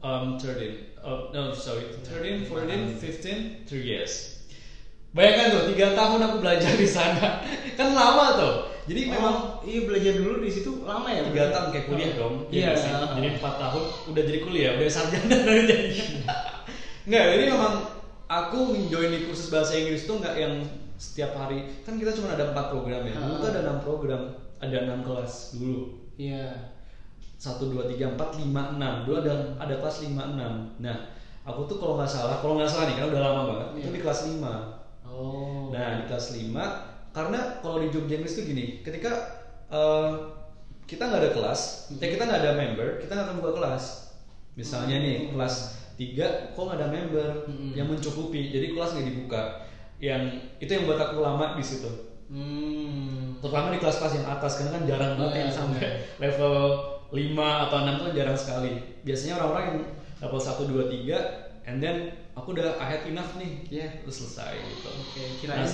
um 0.00 0.36
13 0.36 1.00
oh 1.04 1.28
no 1.32 1.52
sorry. 1.52 1.88
13 2.04 2.48
14 2.48 3.00
15 3.00 3.68
3 3.68 3.76
years. 3.84 4.42
Bayangkan 5.10 5.46
tuh 5.58 5.62
tiga 5.74 5.98
tahun 5.98 6.22
aku 6.22 6.36
belajar 6.38 6.70
di 6.78 6.86
sana. 6.86 7.42
Kan 7.78 7.92
lama 7.92 8.26
tuh. 8.38 8.54
Jadi 8.86 9.06
memang 9.10 9.18
Memang 9.20 9.36
iya 9.66 9.80
belajar 9.86 10.12
dulu 10.18 10.34
di 10.42 10.50
situ 10.50 10.82
lama 10.82 11.06
ya? 11.10 11.22
tiga 11.26 11.50
tahun 11.50 11.66
kayak 11.74 11.86
kuliah 11.90 12.10
dong. 12.16 12.34
Iya. 12.50 12.74
nggak 12.74 12.76
sih? 12.78 12.90
jadi 13.18 13.28
empat 13.38 13.54
tahun 13.58 13.84
udah 14.10 14.22
jadi 14.24 14.38
kuliah 14.42 14.70
udah 14.78 14.86
sarjana 14.90 15.36
dari 15.46 15.62
jadi. 15.66 15.86
Nggak 17.06 17.24
jadi 17.36 17.44
memang 17.50 17.74
aku 18.30 18.58
join 18.86 19.10
di 19.10 19.20
kursus 19.26 19.50
bahasa 19.50 19.74
Inggris 19.78 20.06
tuh 20.06 20.22
nggak 20.22 20.34
yang 20.38 20.54
setiap 20.94 21.34
hari. 21.36 21.66
Kan 21.82 21.98
kita 21.98 22.14
cuma 22.14 22.34
ada 22.34 22.54
empat 22.54 22.66
program 22.70 23.02
ya. 23.04 23.14
Dulu 23.18 23.34
tuh 23.42 23.48
ada 23.50 23.60
enam 23.66 23.78
program 23.82 24.22
ada 24.62 24.76
enam 24.86 25.00
kelas 25.02 25.58
dulu. 25.58 25.82
Iya. 26.14 26.69
Satu 27.40 27.72
dua 27.72 27.88
tiga 27.88 28.12
empat 28.12 28.36
lima 28.36 28.76
enam 28.76 29.08
dulu 29.08 29.24
ada 29.24 29.32
ada 29.56 29.74
kelas 29.80 30.04
lima 30.04 30.36
enam 30.36 30.68
nah 30.76 31.08
aku 31.40 31.64
tuh 31.64 31.80
kalau 31.80 31.96
nggak 31.96 32.06
salah 32.06 32.36
kalau 32.38 32.60
nggak 32.60 32.68
salah 32.68 32.84
nih 32.86 33.00
kan 33.00 33.06
udah 33.08 33.22
lama 33.24 33.42
banget 33.48 33.66
itu 33.74 33.88
Iya. 33.88 33.96
di 33.96 34.00
kelas 34.00 34.20
lima 34.28 34.54
Oh. 35.10 35.68
Nah 35.68 36.00
di 36.00 36.04
kelas 36.06 36.32
5 36.32 36.54
karena 37.10 37.58
kalau 37.60 37.82
di 37.82 37.90
Jogja 37.90 38.16
English 38.16 38.38
itu 38.38 38.54
gini, 38.54 38.64
ketika 38.80 39.10
eh, 39.68 40.10
kita 40.86 41.02
nggak 41.02 41.20
ada 41.20 41.32
kelas, 41.34 41.60
ya 41.92 42.08
kita 42.08 42.22
nggak 42.24 42.40
ada 42.40 42.52
member, 42.54 42.88
kita 43.02 43.12
nggak 43.12 43.26
akan 43.26 43.36
buka 43.42 43.52
kelas. 43.58 43.84
Misalnya 44.54 44.96
nih 44.96 45.34
kelas 45.34 45.54
3 45.98 46.54
kok 46.54 46.62
nggak 46.62 46.78
ada 46.78 46.88
member 46.88 47.28
Hmm. 47.44 47.74
yang 47.74 47.90
mencukupi, 47.90 48.48
jadi 48.48 48.70
kelas 48.70 48.94
nggak 48.94 49.08
dibuka. 49.10 49.42
Yang 49.98 50.22
itu 50.56 50.70
yang 50.72 50.84
buat 50.86 51.00
aku 51.02 51.18
lama 51.20 51.58
di 51.58 51.64
situ. 51.66 51.90
Hmm. 52.30 53.36
Terutama 53.42 53.74
di 53.74 53.82
kelas-kelas 53.82 54.14
yang 54.14 54.28
atas 54.30 54.52
karena 54.56 54.70
kan 54.78 54.82
jarang 54.86 55.12
banget 55.18 55.32
Iya, 55.34 55.40
yang 55.42 55.52
sampai 55.52 55.86
level 56.16 56.54
5 57.10 57.66
atau 57.68 57.76
6 57.82 58.02
tuh 58.02 58.10
jarang 58.14 58.38
sekali. 58.38 58.72
Biasanya 59.02 59.42
orang-orang 59.42 59.64
yang 59.66 59.78
level 60.22 60.40
1 60.40 60.70
2 60.70 61.10
3 61.10 61.68
and 61.68 61.76
then 61.78 61.96
aku 62.38 62.56
udah 62.56 62.78
I 62.80 62.86
had 62.86 63.02
enough 63.06 63.36
nih. 63.36 63.66
Iya. 63.68 63.88
Terus 64.02 64.24
selesai 64.24 64.56
gitu. 64.56 64.90
Oke, 64.90 65.22
kirain 65.44 65.68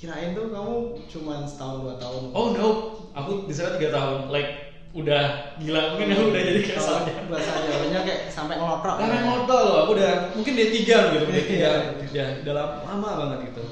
kirain 0.00 0.32
tuh 0.32 0.48
kamu 0.48 0.96
cuma 1.12 1.44
setahun 1.44 1.84
dua 1.84 1.94
tahun. 2.00 2.32
Oh 2.32 2.56
no, 2.56 2.68
aku 3.12 3.44
di 3.44 3.52
sana 3.52 3.76
tiga 3.76 3.92
tahun, 3.92 4.32
like 4.32 4.72
udah 4.96 5.54
gila 5.60 5.94
mungkin 5.94 6.08
aku 6.16 6.24
udah 6.32 6.42
jadi 6.42 6.60
kayak 6.64 6.80
sarjana. 6.80 7.28
bahasa 7.28 7.52
Jawanya 7.68 8.00
kayak 8.08 8.20
sampai 8.32 8.56
ngelotrok. 8.56 8.96
Karena 8.96 9.18
ngotot 9.28 9.60
loh, 9.60 9.76
aku 9.84 9.90
udah 10.00 10.12
mungkin 10.32 10.52
dia 10.56 10.68
tiga 10.72 10.96
gitu, 11.12 11.24
dia 11.28 11.44
tiga, 11.44 11.70
ya 12.16 12.24
udah 12.40 12.54
lama, 12.88 13.08
banget 13.12 13.52
gitu. 13.52 13.62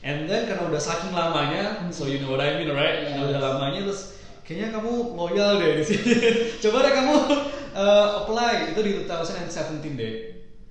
And 0.00 0.24
then 0.24 0.48
karena 0.48 0.72
udah 0.72 0.80
saking 0.80 1.12
lamanya, 1.12 1.84
so 1.92 2.08
you 2.08 2.24
know 2.24 2.32
what 2.32 2.40
I 2.40 2.56
mean 2.56 2.72
right? 2.72 3.04
Karena 3.04 3.28
udah 3.28 3.40
lamanya 3.44 3.84
terus 3.84 4.16
kayaknya 4.44 4.76
kamu 4.76 4.92
loyal 5.16 5.56
deh 5.56 5.80
di 5.80 5.84
sini. 5.84 6.12
Coba 6.62 6.84
deh 6.84 6.92
kamu 6.92 7.14
uh, 7.72 8.08
apply 8.22 8.76
itu 8.76 8.80
di 8.80 8.92
2017 9.02 9.96
deh. 9.96 10.14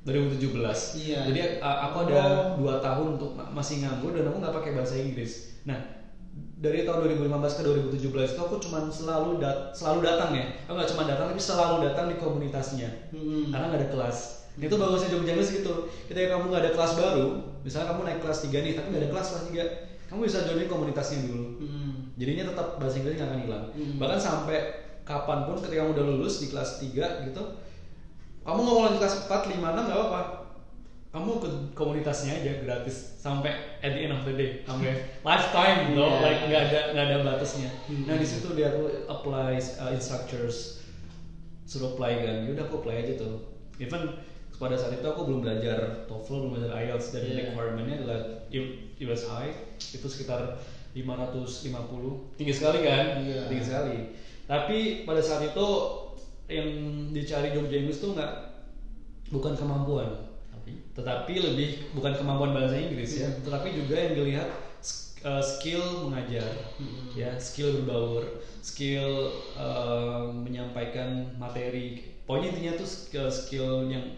2017. 0.04 1.00
Iya. 1.00 1.20
Jadi 1.32 1.40
uh, 1.58 1.78
aku 1.90 1.98
ada 2.06 2.22
Oh. 2.54 2.60
dua 2.60 2.78
tahun 2.80 3.18
untuk 3.18 3.34
ma- 3.34 3.50
masih 3.50 3.82
nganggur 3.82 4.12
dan 4.12 4.28
aku 4.28 4.38
nggak 4.40 4.56
pakai 4.56 4.72
bahasa 4.76 5.00
Inggris. 5.00 5.64
Nah, 5.64 5.80
dari 6.60 6.84
tahun 6.84 7.08
2015 7.08 7.58
ke 7.58 7.62
2017 7.96 8.36
itu 8.36 8.42
aku 8.42 8.56
cuma 8.60 8.84
selalu 8.88 9.40
dat 9.40 9.72
selalu 9.72 10.00
datang 10.04 10.36
ya. 10.36 10.46
Aku 10.68 10.76
nggak 10.76 10.92
cuma 10.92 11.04
datang 11.08 11.32
tapi 11.32 11.40
selalu 11.40 11.76
datang 11.88 12.06
di 12.12 12.16
komunitasnya. 12.20 12.90
Hmm. 13.16 13.48
Karena 13.50 13.66
nggak 13.72 13.80
ada 13.80 13.90
kelas. 13.90 14.18
Nah, 14.54 14.70
itu 14.70 14.76
bagusnya 14.78 15.10
Jogja 15.10 15.34
English 15.34 15.52
gitu. 15.56 15.74
Ketika 16.06 16.38
kamu 16.38 16.52
nggak 16.52 16.62
ada 16.68 16.72
kelas 16.78 16.94
baru, 16.94 17.28
misalnya 17.64 17.88
kamu 17.90 18.02
naik 18.06 18.20
kelas 18.22 18.40
3 18.46 18.54
nih, 18.60 18.74
tapi 18.76 18.88
nggak 18.92 19.02
ada 19.02 19.12
kelas 19.16 19.28
kelas 19.32 19.44
3, 19.50 20.12
kamu 20.12 20.20
bisa 20.28 20.40
join 20.46 20.68
komunitasnya 20.70 21.18
dulu. 21.26 21.46
Hmm. 21.58 21.93
Jadinya 22.14 22.54
tetap 22.54 22.78
bahasa 22.78 22.96
Inggris 23.02 23.18
nggak 23.18 23.30
akan 23.30 23.42
hilang. 23.42 23.66
Hmm. 23.74 23.96
Bahkan 23.98 24.20
sampai 24.22 24.58
kapan 25.04 25.50
pun 25.50 25.58
ketika 25.60 25.82
kamu 25.84 25.92
udah 25.98 26.06
lulus 26.06 26.40
di 26.40 26.48
kelas 26.54 26.80
3 26.80 27.26
gitu, 27.28 27.44
kamu 28.46 28.60
nggak 28.62 28.76
mau 28.76 28.84
lanjut 28.86 29.00
kelas 29.02 29.16
4, 29.26 29.50
5, 29.50 29.58
6 29.58 29.88
nggak 29.88 29.98
apa-apa. 29.98 30.22
Kamu 31.14 31.30
ke 31.38 31.50
komunitasnya 31.78 32.42
aja 32.42 32.66
gratis 32.66 33.22
sampai 33.22 33.54
at 33.86 33.94
the 33.94 34.02
end 34.02 34.14
of 34.18 34.26
the 34.26 34.34
day, 34.34 34.66
sampai 34.66 34.98
lifetime 35.28 35.94
loh, 35.94 36.10
Yeah. 36.10 36.26
like 36.26 36.42
nggak 36.50 36.62
ada 36.70 36.80
nggak 36.98 37.06
ada 37.06 37.18
batasnya. 37.22 37.70
Hmm. 37.86 38.10
Nah 38.10 38.18
di 38.18 38.26
situ 38.26 38.50
dia 38.58 38.74
aku 38.74 38.90
apply 39.06 39.54
uh, 39.78 39.94
instructors 39.94 40.82
suruh 41.70 41.94
apply 41.94 42.18
kan, 42.26 42.50
yaudah 42.50 42.66
aku 42.66 42.82
apply 42.82 43.06
aja 43.06 43.14
tuh. 43.18 43.46
Even 43.78 44.18
pada 44.58 44.74
saat 44.78 44.96
itu 44.96 45.06
aku 45.06 45.26
belum 45.30 45.42
belajar 45.46 46.06
TOEFL, 46.10 46.34
belum 46.46 46.52
belajar 46.58 46.72
IELTS 46.82 47.08
dan 47.14 47.22
Yeah. 47.26 47.38
requirementnya 47.52 47.96
adalah 48.02 48.20
it, 48.50 48.64
it 48.98 49.06
was 49.06 49.26
high, 49.30 49.54
itu 49.78 50.08
sekitar 50.10 50.58
550, 50.94 52.38
tinggi 52.38 52.54
sekali 52.54 52.86
kan? 52.86 53.26
Iya. 53.26 53.50
Tinggi 53.50 53.66
sekali. 53.66 53.98
Tapi 54.46 54.78
pada 55.10 55.22
saat 55.24 55.42
itu 55.44 55.68
yang 56.48 56.70
dicari 57.10 57.50
Jogja 57.56 57.82
English 57.82 58.00
tuh 58.04 58.14
nggak 58.14 58.34
bukan 59.34 59.58
kemampuan, 59.58 60.30
tetapi 60.94 61.34
lebih 61.42 61.90
bukan 61.98 62.14
kemampuan 62.14 62.54
bahasa 62.54 62.78
Inggris 62.78 63.18
ya, 63.18 63.28
Hmm. 63.34 63.42
tetapi 63.50 63.74
juga 63.74 63.96
yang 63.98 64.14
dilihat 64.14 64.50
uh, 65.26 65.42
skill 65.42 66.06
mengajar, 66.06 66.46
Hmm. 66.78 67.10
ya 67.18 67.34
skill 67.42 67.82
berbaur, 67.82 68.46
skill 68.62 69.34
uh, 69.58 70.30
menyampaikan 70.30 71.34
materi. 71.42 72.14
Pokoknya 72.30 72.54
intinya 72.54 72.74
tuh 72.78 72.88
skill, 72.88 73.28
skill 73.34 73.90
yang 73.90 74.14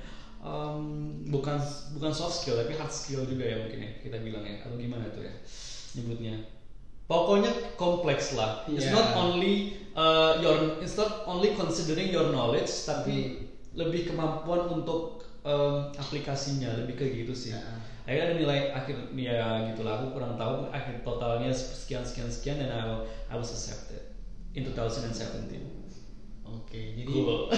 um, 0.45 1.09
bukan 1.33 1.57
bukan 1.97 2.11
soft 2.13 2.43
skill 2.43 2.59
tapi 2.61 2.77
hard 2.77 2.93
skill 2.93 3.25
juga 3.25 3.45
ya 3.49 3.57
mungkin 3.65 3.81
ya 3.81 3.91
kita 4.05 4.17
bilang 4.21 4.45
ya 4.45 4.61
atau 4.61 4.77
gimana 4.77 5.09
tuh 5.09 5.25
ya 5.25 5.33
nyebutnya 5.97 6.37
pokoknya 7.05 7.51
kompleks 7.77 8.33
lah. 8.33 8.65
It's 8.67 8.85
Yeah. 8.85 8.97
not 8.97 9.07
only 9.13 9.77
uh, 9.93 10.41
your 10.41 10.81
it's 10.81 10.97
not 10.97 11.23
only 11.25 11.53
considering 11.53 12.09
your 12.09 12.33
knowledge 12.33 12.71
tapi 12.83 13.45
lebih 13.75 14.09
kemampuan 14.09 14.69
untuk 14.71 15.21
um, 15.43 15.91
aplikasinya. 15.93 16.73
Lebih 16.83 16.95
ke 16.97 17.05
gitu 17.23 17.33
sih. 17.33 17.53
Yeah. 17.53 17.81
akhirnya 18.05 18.25
ada 18.29 18.35
nilai 18.37 18.59
akhir 18.69 18.97
ya 19.17 19.65
gitu 19.73 19.81
lah 19.81 19.97
aku 19.97 20.13
kurang 20.13 20.37
tahu 20.37 20.69
akhir 20.69 21.01
totalnya 21.01 21.49
sekian 21.49 22.05
sekian 22.05 22.29
sekian 22.29 22.61
dan 22.61 22.69
I, 22.69 23.01
I 23.29 23.35
was 23.35 23.49
accepted 23.49 24.13
in 24.53 24.61
2017 24.69 25.25
Oke, 26.45 26.77
jadi 26.93 27.09
cool. 27.09 27.49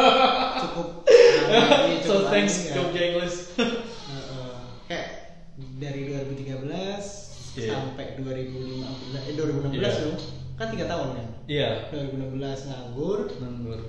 cukup 0.64 1.04
nah, 1.04 1.84
ini 1.84 2.00
so 2.00 2.16
cukup 2.16 2.32
thanks 2.32 2.72
ya. 2.72 2.80
Jogja 2.80 3.02
English. 3.12 3.36
Kayak 4.88 5.06
dari 5.76 6.00
2013 6.08 6.64
Iya. 7.60 7.74
sampai 7.74 8.16
2015 8.16 8.24
eh 8.24 8.69
2016 9.40 9.80
Iya. 9.80 10.06
loh. 10.06 10.18
Kan 10.54 10.66
tiga 10.68 10.84
tahun 10.84 11.08
kan? 11.16 11.28
Iya. 11.46 11.70
2016 11.88 12.68
nganggur. 12.68 13.18
Nganggur. 13.40 13.80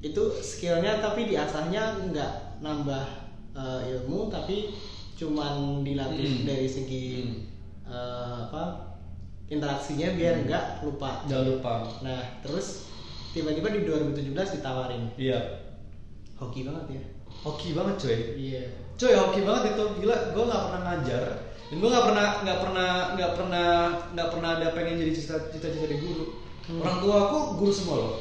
Itu 0.00 0.22
skillnya 0.38 0.98
tapi 0.98 1.26
diasahnya 1.26 1.82
nggak 2.08 2.32
nambah 2.60 3.04
eh, 3.52 3.80
ilmu 3.90 4.28
tapi 4.28 4.68
cuman 5.14 5.80
dilatih 5.80 6.44
Mm. 6.44 6.44
dari 6.44 6.68
segi 6.68 7.06
Mm. 7.24 7.36
eh, 7.88 8.36
apa 8.44 8.64
interaksinya 9.46 10.12
biar 10.12 10.44
nggak 10.44 10.64
lupa. 10.82 11.24
Jangan 11.24 11.46
lupa. 11.48 11.72
Nah 12.02 12.20
terus 12.40 12.84
tiba-tiba 13.30 13.68
di 13.70 13.80
2017 13.82 14.56
ditawarin. 14.56 15.08
Iya. 15.16 15.40
Hoki 16.36 16.64
banget 16.64 17.00
ya. 17.00 17.02
Hoki 17.44 17.72
banget 17.72 17.96
coy 17.96 18.18
iya. 18.36 18.64
Coy 18.96 19.12
hoki 19.12 19.40
banget 19.40 19.72
itu. 19.72 19.84
Gila 20.00 20.16
gue 20.32 20.44
nggak 20.44 20.62
pernah 20.68 20.82
ngajar 20.84 21.24
dan 21.66 21.76
gue 21.76 21.88
nggak 21.88 22.06
pernah 22.06 22.26
nggak 22.40 22.58
pernah 22.60 22.90
nggak 23.12 23.32
pernah 23.34 23.68
nggak 24.14 24.28
pernah 24.30 24.50
ada 24.54 24.68
pengen 24.70 24.94
jadi 24.96 25.12
cita- 25.12 25.50
cita-cita 25.50 25.82
jadi 25.84 25.98
guru. 25.98 26.24
Hmm. 26.66 26.82
orang 26.82 26.98
tua 26.98 27.16
aku 27.26 27.38
guru 27.56 27.72
semua 27.72 27.96
loh. 27.96 28.12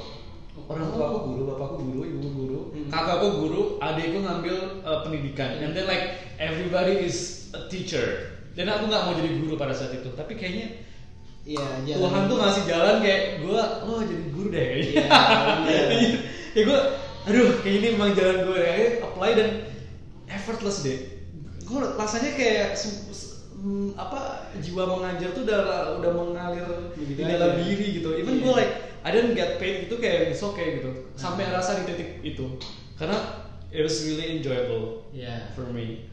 Orang 0.66 0.88
tua 0.88 1.04
aku 1.08 1.18
guru 1.28 1.42
bapakku 1.48 1.78
guru 1.84 2.02
ibu 2.06 2.28
guru 2.28 2.60
Hmm. 2.72 2.90
kakakku 2.90 3.28
guru 3.40 3.62
adikku 3.78 4.20
ngambil 4.20 4.56
uh, 4.82 5.00
pendidikan. 5.02 5.58
And 5.60 5.72
then 5.72 5.86
like 5.86 6.06
everybody 6.38 7.02
is 7.02 7.18
a 7.52 7.66
teacher. 7.66 8.34
Dan 8.52 8.66
aku 8.68 8.86
nggak 8.86 9.04
mau 9.04 9.14
jadi 9.14 9.30
guru 9.36 9.54
pada 9.56 9.72
saat 9.72 9.94
itu. 9.94 10.10
Tapi 10.12 10.34
kayaknya 10.34 10.82
iya 11.46 11.62
Tuhan 11.94 12.26
tuh 12.26 12.38
ngasih 12.38 12.64
jalan 12.66 12.96
kayak 13.00 13.22
gue 13.40 13.62
oh 13.84 14.02
jadi 14.02 14.26
guru 14.32 14.48
deh. 14.50 14.66
Kayaknya 14.66 15.06
Iya, 15.66 15.82
iya. 16.02 16.18
ya 16.52 16.62
gue 16.64 16.80
aduh 17.26 17.50
kayak 17.60 17.76
ini 17.76 17.88
memang 17.94 18.14
jalan 18.14 18.38
gue 18.44 18.56
deh 18.56 18.66
Akhirnya 18.68 18.92
apply 19.04 19.32
dan 19.34 19.50
effortless 20.28 20.82
deh. 20.82 21.00
Gue 21.62 21.82
rasanya 21.96 22.32
kayak 22.32 22.78
apa 23.98 24.46
jiwa 24.62 24.84
mengajar 24.86 25.34
tuh 25.34 25.42
udah 25.42 25.62
udah 25.98 26.12
mengalir 26.14 26.66
di 26.94 27.18
dalam 27.18 27.58
diri 27.58 27.98
gitu. 27.98 28.14
Even 28.14 28.38
Iya. 28.38 28.44
gue 28.46 28.54
like 28.54 28.74
I 29.06 29.10
didn't 29.14 29.34
get 29.38 29.58
paid 29.58 29.90
itu 29.90 29.96
kayak 29.98 30.34
it's 30.34 30.42
okay 30.42 30.82
gitu. 30.82 30.92
Sampai 31.18 31.50
rasa 31.50 31.82
di 31.82 31.90
titik 31.90 32.22
itu. 32.22 32.46
Karena 32.96 33.18
it 33.74 33.82
was 33.82 34.06
really 34.06 34.38
enjoyable 34.38 35.10
Iya. 35.10 35.50
for 35.58 35.66
me. 35.74 36.06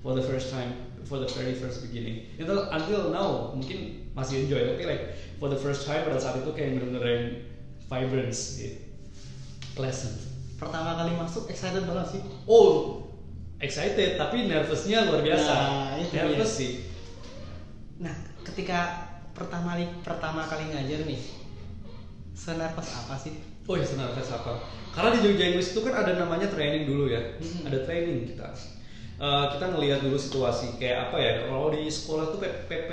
For 0.00 0.12
the 0.16 0.24
first 0.24 0.52
time 0.52 0.76
for 1.04 1.20
the 1.20 1.28
very 1.32 1.56
first 1.56 1.80
beginning. 1.84 2.28
Itu 2.36 2.52
until 2.68 3.12
now 3.12 3.52
mungkin 3.52 4.08
masih 4.12 4.44
enjoy. 4.44 4.76
Tapi 4.76 4.82
like 4.84 5.02
for 5.40 5.48
the 5.48 5.60
first 5.60 5.88
time 5.88 6.04
pada 6.04 6.20
saat 6.20 6.40
itu 6.40 6.52
kayak 6.52 6.76
bener-bener 6.76 7.04
yang 7.04 7.24
vibrance 7.88 8.60
gitu. 8.60 8.76
pleasant. 9.72 10.12
Pertama 10.60 11.00
kali 11.00 11.16
masuk 11.16 11.48
excited 11.48 11.88
banget 11.88 12.18
sih. 12.18 12.20
Oh 12.44 13.00
excited 13.60 14.20
tapi 14.20 14.44
nervousnya 14.44 15.08
luar 15.08 15.20
biasa. 15.24 15.52
Nah, 15.56 15.92
itu 15.96 16.12
nervous 16.16 16.52
sih 16.52 16.72
nah 18.00 18.14
ketika 18.42 18.78
pertama 19.36 19.76
kali 19.76 19.84
pertama 20.00 20.40
kali 20.48 20.64
ngajar 20.72 21.04
nih 21.04 21.20
senervous 22.32 22.88
apa 22.96 23.14
sih 23.14 23.36
oh 23.68 23.76
ya 23.76 23.84
senervous 23.84 24.30
apa 24.32 24.56
karena 24.90 25.08
di 25.14 25.20
Jogja 25.22 25.44
English 25.52 25.76
itu 25.76 25.80
kan 25.84 25.94
ada 26.00 26.16
namanya 26.16 26.48
training 26.48 26.88
dulu 26.88 27.06
ya 27.06 27.20
Mhm. 27.38 27.68
ada 27.68 27.78
training 27.84 28.24
kita 28.26 28.48
Eh, 29.20 29.46
kita 29.52 29.68
ngelihat 29.76 30.00
dulu 30.00 30.16
situasi 30.16 30.80
kayak 30.80 31.12
apa 31.12 31.20
ya 31.20 31.32
kalau 31.44 31.68
di 31.68 31.84
sekolah 31.92 32.32
tuh 32.32 32.40
PP 32.40 32.88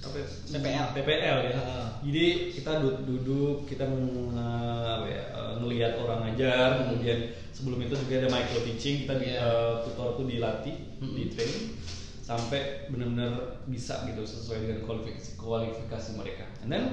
apa? 0.00 0.16
PPL. 0.48 0.86
PPL 0.96 1.38
ya 1.44 1.52
Heeh. 1.52 1.86
jadi 2.08 2.24
kita 2.56 2.80
duduk, 2.80 3.04
duduk 3.04 3.56
kita 3.68 3.84
ya, 3.84 5.22
eh, 5.28 5.52
ngelihat 5.60 5.92
orang 6.00 6.24
ngajar 6.24 6.88
kemudian 6.88 7.36
sebelum 7.52 7.84
itu 7.84 7.92
juga 8.00 8.24
ada 8.24 8.28
micro 8.32 8.64
teaching 8.64 9.04
kita 9.04 9.14
di, 9.20 9.28
Iya. 9.28 9.44
eh, 9.44 9.74
tutor 9.84 10.16
tuh 10.16 10.24
dilatih 10.24 10.72
Mhm. 11.04 11.14
di 11.20 11.24
training 11.28 11.64
sampai 12.22 12.86
benar-benar 12.86 13.34
bisa 13.66 14.06
gitu 14.06 14.22
sesuai 14.22 14.62
dengan 14.62 14.78
kualifikasi, 14.86 15.34
kualifikasi 15.34 16.10
mereka. 16.14 16.46
And 16.62 16.70
then 16.70 16.84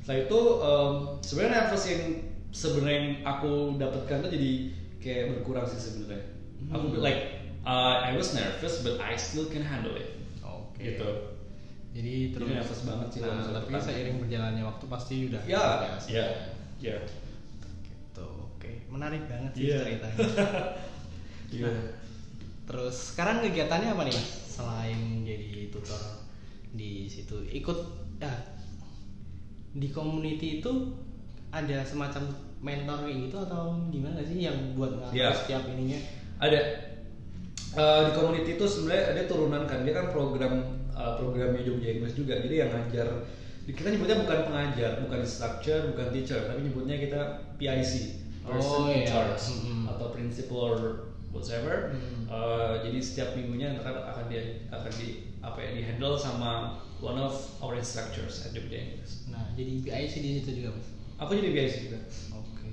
setelah 0.00 0.24
itu 0.24 0.40
em, 0.58 0.92
sebenarnya 1.20 1.52
nervous 1.60 1.84
yang 1.86 2.02
sebenarnya 2.50 2.96
yang 2.96 3.08
aku 3.22 3.52
dapatkan 3.76 4.16
tuh 4.24 4.30
jadi 4.32 4.50
kayak 4.98 5.24
berkurang 5.36 5.68
sih 5.68 5.76
sebenarnya. 5.78 6.24
Aku 6.72 6.92
Hmm. 6.92 7.00
like 7.00 7.20
uh, 7.62 8.00
I 8.00 8.16
was 8.16 8.32
nervous 8.32 8.80
but 8.80 8.96
I 8.98 9.14
still 9.14 9.46
can 9.46 9.60
handle 9.62 9.92
it. 9.94 10.16
Oke. 10.40 10.80
Gitu. 10.80 11.08
Jadi 11.90 12.14
terus 12.32 12.46
Jadi 12.48 12.56
nervous 12.56 12.80
banget 12.86 13.08
sih 13.10 13.20
nah, 13.20 13.42
tapi 13.42 13.70
seiring 13.76 14.16
berjalannya 14.22 14.64
waktu 14.64 14.84
pasti 14.88 15.14
udah 15.28 15.42
ya. 15.44 15.64
ya. 16.08 16.26
Ya. 16.80 16.96
Gitu. 17.84 18.26
Oke. 18.56 18.86
Menarik 18.88 19.28
banget 19.28 19.52
sih 19.52 19.68
Iya. 19.68 19.78
ceritanya. 19.84 20.16
Iya. 21.50 21.66
Nah, 21.66 21.82
terus 22.70 23.12
sekarang 23.12 23.42
kegiatannya 23.42 23.90
apa 23.90 24.02
nih 24.06 24.14
mas 24.14 24.28
selain 24.46 25.26
jadi 25.26 25.66
tutor 25.68 25.98
di 26.70 27.10
situ 27.10 27.42
ikut 27.50 27.78
ya 28.22 28.30
di 29.74 29.90
community 29.90 30.62
itu 30.62 30.70
ada 31.50 31.82
semacam 31.82 32.30
mentor 32.62 33.02
kayak 33.02 33.18
gitu 33.26 33.36
atau 33.40 33.74
gimana 33.90 34.22
sih 34.22 34.38
yang 34.38 34.78
buat 34.78 34.94
ngatur 34.94 35.18
Iya. 35.18 35.30
setiap 35.34 35.62
ininya 35.66 35.98
ada 36.38 36.60
Eh, 37.70 38.00
di 38.02 38.18
community 38.18 38.58
itu 38.58 38.66
sebenarnya 38.66 39.14
ada 39.14 39.22
turunan 39.30 39.62
kan 39.62 39.86
dia 39.86 39.94
kan 39.94 40.10
program 40.10 40.58
eh, 40.90 41.12
programnya 41.14 41.62
Jogja 41.62 42.02
juga 42.10 42.34
jadi 42.42 42.66
yang 42.66 42.70
ngajar 42.74 43.06
kita 43.62 43.94
nyebutnya 43.94 44.26
bukan 44.26 44.38
pengajar 44.50 44.98
bukan 44.98 45.22
instructor 45.22 45.94
bukan 45.94 46.10
teacher 46.10 46.50
tapi 46.50 46.66
nyebutnya 46.66 46.98
kita 46.98 47.20
PIC 47.62 47.92
Oh, 48.42 48.58
person 48.58 48.90
in 48.90 49.04
iya. 49.04 49.06
charge 49.06 49.44
Mm-mm. 49.54 49.86
atau 49.86 50.10
principal 50.10 50.70
whatever 51.30 51.94
Mm. 51.94 52.26
Eh, 52.30 52.74
jadi 52.86 52.98
setiap 53.02 53.28
minggunya 53.34 53.74
akan 53.82 54.06
akan 54.06 54.24
di 54.30 54.38
akan 54.70 54.92
di 54.94 55.08
apa 55.42 55.58
ya 55.58 55.70
di 55.74 55.82
handle 55.82 56.14
sama 56.14 56.78
one 57.02 57.18
of 57.18 57.34
our 57.58 57.74
instructors 57.74 58.46
at 58.46 58.54
Jogja 58.54 58.78
English 58.78 59.26
nah 59.26 59.50
jadi 59.58 59.82
PIC 59.82 60.12
di 60.22 60.30
situ 60.38 60.50
juga 60.62 60.78
mas? 60.78 60.86
Aku 61.18 61.34
jadi 61.34 61.50
PIC 61.50 61.74
juga. 61.90 61.98
Oke. 62.32 62.70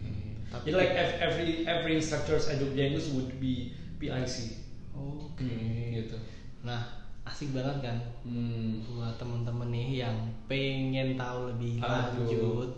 Jadi 0.63 0.71
like 0.77 0.93
ev- 0.93 1.17
every 1.19 1.65
every 1.65 1.93
instructors 1.97 2.45
at 2.47 2.61
Jogja 2.61 2.93
English 2.93 3.09
would 3.17 3.33
be 3.41 3.73
PIC 3.97 4.61
oke. 4.93 5.41
Hmm, 5.41 5.97
gitu. 5.97 6.17
Nah 6.61 6.85
asik 7.25 7.51
banget 7.51 7.81
kan? 7.81 7.97
Hmm. 8.23 8.85
buat 8.87 9.17
temen-temen 9.17 9.67
nih 9.73 10.05
yang 10.05 10.15
pengen 10.45 11.17
tahu 11.17 11.49
lebih 11.49 11.81
Aduh. 11.81 12.23
lanjut. 12.23 12.71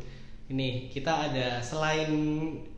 Ini 0.50 0.90
kita 0.90 1.30
ada 1.30 1.62
selain 1.62 2.10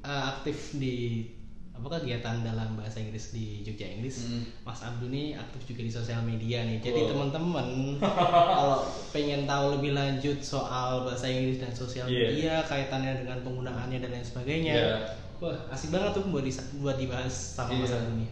uh, 0.03 0.23
aktif 0.35 0.75
di 0.75 1.23
apa 1.71 1.87
kegiatan 1.97 2.41
dalam 2.41 2.75
bahasa 2.75 2.99
Inggris 2.99 3.31
di 3.31 3.61
Jogja 3.61 3.87
Inggris 3.87 4.23
Hmm. 4.23 4.43
Mas 4.61 4.79
Abdul 4.79 5.09
nih 5.09 5.33
aktif 5.33 5.65
juga 5.65 5.81
di 5.81 5.89
sosial 5.89 6.21
media 6.21 6.61
nih 6.61 6.77
jadi 6.77 7.07
teman-teman 7.07 7.97
kalau 8.57 8.83
pengen 9.09 9.43
tahu 9.43 9.75
lebih 9.75 9.91
lanjut 9.91 10.37
soal 10.39 11.03
bahasa 11.03 11.25
Inggris 11.25 11.57
dan 11.57 11.71
sosial 11.71 12.05
Yeah. 12.05 12.29
media 12.29 12.53
kaitannya 12.63 13.13
dengan 13.17 13.39
penggunaannya 13.41 13.97
dan 13.97 14.09
lain 14.09 14.23
sebagainya 14.23 14.73
Yeah. 14.73 14.99
wah 15.37 15.57
asik 15.69 15.89
banget 15.89 16.11
tuh 16.13 16.27
buat 16.27 16.43
buat 16.77 16.97
dibahas 16.97 17.33
sama 17.55 17.73
Mas 17.73 17.87
Iya. 17.87 17.97
Abdul 17.97 18.15
nih 18.19 18.29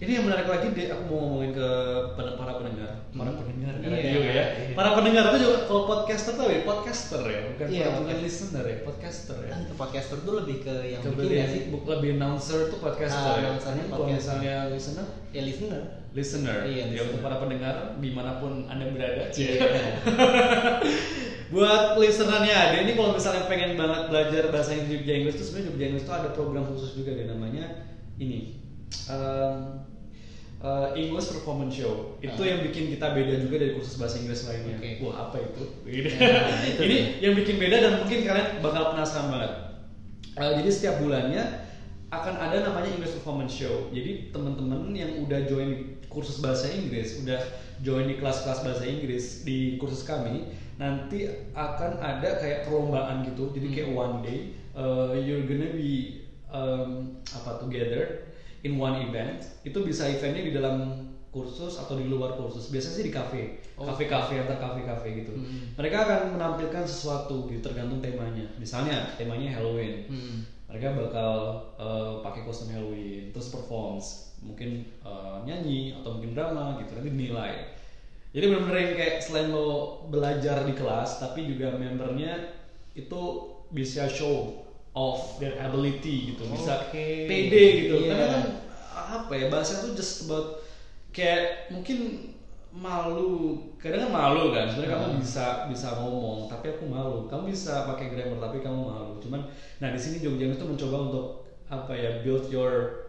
Ini 0.00 0.16
yang 0.16 0.24
menarik 0.24 0.48
lagi 0.48 0.72
deh, 0.72 0.88
aku 0.88 1.02
mau 1.06 1.18
ngomongin 1.20 1.52
ke 1.52 1.68
para 2.16 2.56
pendengar, 2.56 3.04
para 3.12 3.30
Hmm. 3.30 3.36
pendengar 3.36 3.72
Iya, 3.76 3.88
radio 3.92 4.20
ya. 4.24 4.32
iya. 4.32 4.44
Para 4.72 4.96
pendengar 4.96 5.28
itu 5.28 5.38
juga 5.44 5.58
kalau 5.68 5.82
podcaster 5.84 6.32
tuh 6.34 6.48
ya, 6.48 6.60
podcaster 6.64 7.20
ya, 7.22 7.40
bukan 7.46 7.66
Iya, 7.68 7.86
bukan 7.94 8.16
listener 8.18 8.64
ya, 8.64 8.76
podcaster 8.80 9.36
ya. 9.38 9.50
kan 9.52 9.60
podcaster 9.76 10.16
tuh 10.24 10.34
lebih 10.40 10.64
ke 10.64 10.72
yang 10.88 11.04
bikin 11.04 11.20
deh, 11.20 11.36
ya 11.36 11.46
sih 11.46 11.62
lebih 11.68 12.10
announcer 12.16 12.72
tuh 12.72 12.80
podcaster 12.80 13.28
Ah, 13.28 13.36
ya. 13.36 13.40
announcernya 13.44 13.84
Kalau 13.86 14.06
misalnya 14.08 14.54
listener, 14.72 15.06
ya 15.30 15.40
listener 15.44 15.82
listener. 16.10 16.56
Iya, 16.64 16.84
ya 16.90 17.00
untuk 17.04 17.20
para 17.20 17.36
pendengar 17.38 17.74
di 18.00 18.10
mana 18.10 18.40
pun 18.40 18.66
anda 18.66 18.88
berada. 18.88 19.28
Iya. 19.30 19.60
Buat 21.52 21.98
listenernya 21.98 22.54
ada 22.54 22.76
ini 22.80 22.94
kalau 22.94 23.12
misalnya 23.12 23.44
pengen 23.44 23.74
banget 23.74 24.06
belajar 24.06 24.42
bahasa 24.48 24.70
Inggris 24.72 24.90
Jogja 24.96 25.12
Inggris 25.12 25.34
tuh 25.34 25.44
sebenarnya 25.44 25.68
Jogja 25.68 25.84
Inggris 25.86 26.04
tuh 26.04 26.14
ada 26.14 26.28
program 26.30 26.64
khusus 26.66 26.94
juga 26.94 27.10
deh 27.10 27.26
namanya 27.26 27.90
ini 28.16 28.62
um, 29.06 29.82
uh, 30.60 30.92
English 30.94 31.32
Performance 31.32 31.74
Show. 31.76 32.16
Itu 32.20 32.40
Ah. 32.40 32.48
yang 32.48 32.60
bikin 32.62 32.92
kita 32.92 33.12
beda 33.12 33.34
juga 33.40 33.56
dari 33.58 33.72
kursus 33.74 33.96
bahasa 33.96 34.20
Inggris 34.20 34.44
lainnya. 34.44 34.76
Oke. 34.76 34.90
Wah 35.02 35.14
apa 35.28 35.36
itu? 35.40 35.62
Itu 36.70 36.82
ini 36.84 36.96
dia. 37.18 37.28
yang 37.28 37.34
bikin 37.36 37.56
beda 37.56 37.76
dan 37.80 37.92
mungkin 38.04 38.18
kalian 38.22 38.48
bakal 38.60 38.94
penasaran 38.94 39.28
banget. 39.32 39.52
Uh, 40.36 40.52
jadi 40.62 40.68
setiap 40.70 40.94
bulannya 41.00 41.42
akan 42.10 42.34
ada 42.36 42.56
namanya 42.66 42.90
English 42.90 43.14
Performance 43.16 43.54
Show. 43.54 43.88
Jadi 43.90 44.30
teman-teman 44.30 44.90
yang 44.92 45.22
udah 45.22 45.46
join 45.46 45.94
kursus 46.10 46.42
bahasa 46.42 46.66
Inggris, 46.68 47.22
udah 47.22 47.38
join 47.80 48.10
di 48.10 48.18
kelas-kelas 48.18 48.66
bahasa 48.66 48.82
Inggris 48.82 49.46
di 49.46 49.78
kursus 49.78 50.02
kami, 50.02 50.50
nanti 50.74 51.30
akan 51.54 52.02
ada 52.02 52.42
kayak 52.42 52.66
perlombaan 52.66 53.22
gitu. 53.24 53.54
Jadi 53.54 53.68
kayak 53.70 53.90
Hmm. 53.94 54.00
one 54.00 54.16
day 54.26 54.38
uh, 54.74 55.14
you're 55.14 55.46
gonna 55.46 55.70
be 55.70 56.26
um, 56.50 57.14
apa 57.30 57.62
together 57.62 58.26
in 58.66 58.76
one 58.76 59.04
event. 59.08 59.40
Itu 59.62 59.82
bisa 59.82 60.08
eventnya 60.08 60.42
di 60.44 60.52
dalam 60.52 61.06
kursus 61.30 61.78
atau 61.78 61.94
di 61.94 62.10
luar 62.10 62.34
kursus. 62.34 62.74
Biasanya 62.74 62.94
sih 62.98 63.06
di 63.06 63.14
kafe, 63.14 63.42
Oh. 63.78 63.86
kafe-kafe 63.86 64.42
antar 64.42 64.58
kafe-kafe 64.58 65.22
gitu. 65.22 65.32
Hmm. 65.32 65.72
Mereka 65.78 65.96
akan 66.04 66.20
menampilkan 66.36 66.84
sesuatu 66.84 67.46
gitu 67.48 67.62
tergantung 67.62 68.02
temanya. 68.02 68.44
Misalnya 68.58 69.14
temanya 69.16 69.56
Halloween 69.56 70.04
Hmm. 70.10 70.38
mereka 70.70 70.94
bakal 70.94 71.30
uh, 71.78 72.22
pakai 72.22 72.46
kostum 72.46 72.70
Halloween 72.70 73.34
terus 73.34 73.50
performs 73.50 74.30
mungkin 74.38 74.86
uh, 75.02 75.42
nyanyi 75.42 75.98
atau 75.98 76.14
mungkin 76.14 76.30
drama 76.30 76.78
gitu 76.78 76.94
nanti 76.94 77.10
dinilai 77.10 77.74
jadi 78.30 78.54
benar-benar 78.54 78.78
yang 78.78 78.94
kayak 78.94 79.16
selain 79.18 79.50
lo 79.50 79.98
belajar 80.06 80.62
di 80.62 80.78
kelas 80.78 81.18
tapi 81.18 81.50
juga 81.50 81.74
membernya 81.74 82.54
itu 82.94 83.22
bisa 83.74 84.06
show 84.06 84.62
off 84.92 85.38
their 85.38 85.54
ability 85.60 86.34
gitu 86.34 86.42
bisa 86.50 86.90
Oke. 86.90 87.30
pede 87.30 87.64
gitu 87.86 87.94
Iya. 88.02 88.08
karena 88.10 88.26
kan 88.28 88.44
apa 89.10 89.32
ya 89.34 89.46
bahasa 89.48 89.82
tuh 89.82 89.94
just 89.94 90.26
about 90.26 90.62
kayak 91.10 91.70
mungkin 91.70 92.30
malu 92.70 93.58
kadang 93.82 94.06
kan 94.06 94.12
malu 94.14 94.54
kan 94.54 94.70
sebenarnya 94.70 94.94
kamu 94.94 95.06
Hmm. 95.10 95.22
bisa 95.22 95.44
bisa 95.66 95.88
ngomong 95.98 96.46
tapi 96.46 96.70
aku 96.70 96.86
malu 96.86 97.26
kamu 97.26 97.50
bisa 97.50 97.82
pakai 97.84 98.14
grammar 98.14 98.38
tapi 98.38 98.62
kamu 98.62 98.78
malu 98.86 99.18
cuman 99.18 99.42
nah 99.82 99.90
di 99.90 99.98
sini 99.98 100.22
Jogja 100.22 100.46
itu 100.48 100.62
mencoba 100.62 100.96
untuk 101.10 101.26
apa 101.66 101.90
ya 101.94 102.22
build 102.22 102.46
your 102.46 103.06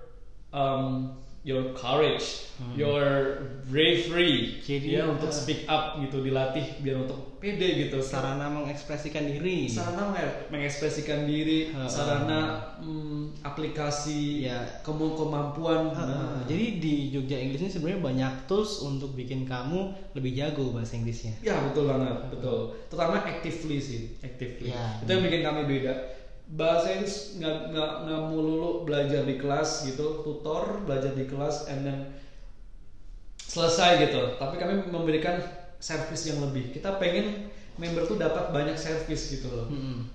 um, 0.49 1.13
your 1.41 1.73
courage 1.73 2.45
your 2.71 3.41
bravery 3.65 4.61
Jadi, 4.61 4.93
ya 4.93 5.09
untuk 5.09 5.25
uh, 5.25 5.33
speak 5.33 5.65
up 5.65 5.97
gitu 5.97 6.21
dilatih 6.21 6.61
biar 6.77 7.01
untuk 7.01 7.41
pede 7.41 7.65
gitu 7.81 7.97
sarana 7.97 8.45
mengekspresikan 8.45 9.25
diri 9.25 9.65
sarana 9.65 10.13
meng- 10.13 10.53
mengekspresikan 10.53 11.25
diri 11.25 11.73
Ha-ha. 11.73 11.89
sarana 11.89 12.39
mm, 12.77 13.41
aplikasi 13.41 14.45
Ya. 14.45 14.61
kemampuan 14.85 15.89
Heeh, 15.89 16.05
Nah. 16.05 16.45
jadi 16.45 16.65
di 16.77 16.93
Jogja 17.09 17.35
English 17.35 17.63
ini 17.63 17.71
sebenarnya 17.71 17.97
banyak 17.99 18.33
tools 18.45 18.77
untuk 18.79 19.13
bikin 19.13 19.41
kamu 19.43 19.79
lebih 20.13 20.31
jago 20.35 20.69
bahasa 20.69 20.93
Inggrisnya 20.93 21.33
Ya 21.41 21.57
betul 21.63 21.87
banget, 21.87 22.29
betul. 22.29 22.77
Terutama 22.85 23.17
actively 23.19 23.77
sih, 23.79 24.01
actively. 24.19 24.69
Ya. 24.69 24.99
Itu 24.99 25.09
yang 25.09 25.23
bikin 25.23 25.41
kami 25.41 25.61
beda. 25.65 25.93
Bahasa 26.51 26.99
Inggris 26.99 27.39
nggak 27.39 27.71
nggak 27.71 27.91
nggak 28.07 28.21
melulu 28.27 28.83
belajar 28.83 29.23
di 29.23 29.39
kelas 29.39 29.87
gitu, 29.87 30.19
tutor 30.19 30.83
belajar 30.83 31.15
di 31.15 31.23
kelas, 31.23 31.71
and 31.71 31.87
then 31.87 31.99
selesai 33.39 34.03
gitu. 34.07 34.35
Tapi 34.35 34.59
kami 34.59 34.91
memberikan 34.91 35.39
service 35.79 36.27
yang 36.27 36.43
lebih. 36.43 36.75
Kita 36.75 36.99
pengen 36.99 37.47
member 37.79 38.03
tuh 38.03 38.19
dapat 38.19 38.51
banyak 38.51 38.75
service 38.75 39.31
gitu 39.31 39.47
loh. 39.47 39.67
Mm-mm. 39.71 40.11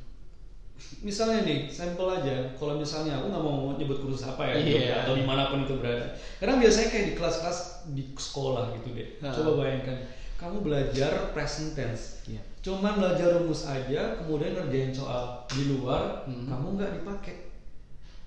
Misalnya 1.01 1.41
nih, 1.49 1.73
sampel 1.73 2.05
aja. 2.21 2.53
Kalau 2.61 2.77
misalnya 2.77 3.17
aku 3.17 3.33
nggak 3.33 3.45
mau 3.45 3.73
nyebut 3.81 3.97
kursus 4.05 4.29
apa 4.29 4.45
ya, 4.53 4.55
Iya. 4.61 4.95
atau 5.09 5.17
di 5.17 5.25
mana 5.25 5.49
pun 5.49 5.65
itu 5.65 5.73
berada. 5.81 6.13
Karena 6.37 6.61
biasanya 6.61 6.89
kayak 6.93 7.07
di 7.09 7.15
kelas-kelas 7.17 7.59
di 7.97 8.03
sekolah 8.13 8.77
gitu 8.77 8.93
deh. 8.93 9.09
Coba 9.25 9.65
bayangkan, 9.65 10.05
kamu 10.37 10.61
belajar 10.61 11.33
present 11.33 11.73
tense. 11.73 12.21
Iya. 12.29 12.45
Cuman 12.61 13.01
belajar 13.01 13.41
rumus 13.41 13.65
aja, 13.65 14.21
kemudian 14.21 14.53
ngerjain 14.53 14.93
soal 14.93 15.49
di 15.49 15.73
luar, 15.73 16.27
Mhm. 16.29 16.47
kamu 16.51 16.67
nggak 16.77 16.93
dipakai. 17.01 17.37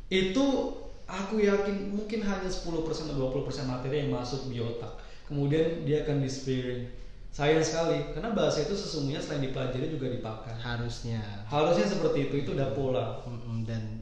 Itu 0.10 0.74
aku 1.06 1.42
yakin 1.42 1.94
mungkin 1.94 2.26
hanya 2.26 2.50
10% 2.50 3.10
atau 3.14 3.30
20% 3.30 3.70
materi 3.70 4.06
yang 4.06 4.16
masuk 4.18 4.50
di 4.50 4.58
otak. 4.58 5.02
Kemudian 5.30 5.86
dia 5.86 6.02
akan 6.02 6.26
disappearing. 6.26 6.90
Sayang 7.30 7.62
sekali, 7.62 8.10
karena 8.10 8.34
bahasa 8.34 8.66
itu 8.66 8.74
sesungguhnya 8.74 9.22
selain 9.22 9.46
dipelajari 9.46 9.94
juga 9.94 10.10
dipakai. 10.10 10.50
harusnya 10.58 11.22
Harusnya 11.46 11.86
seperti 11.86 12.26
itu, 12.26 12.36
itu 12.42 12.50
udah 12.58 12.74
pola. 12.74 13.22
Mm-mm, 13.30 13.70
dan 13.70 14.02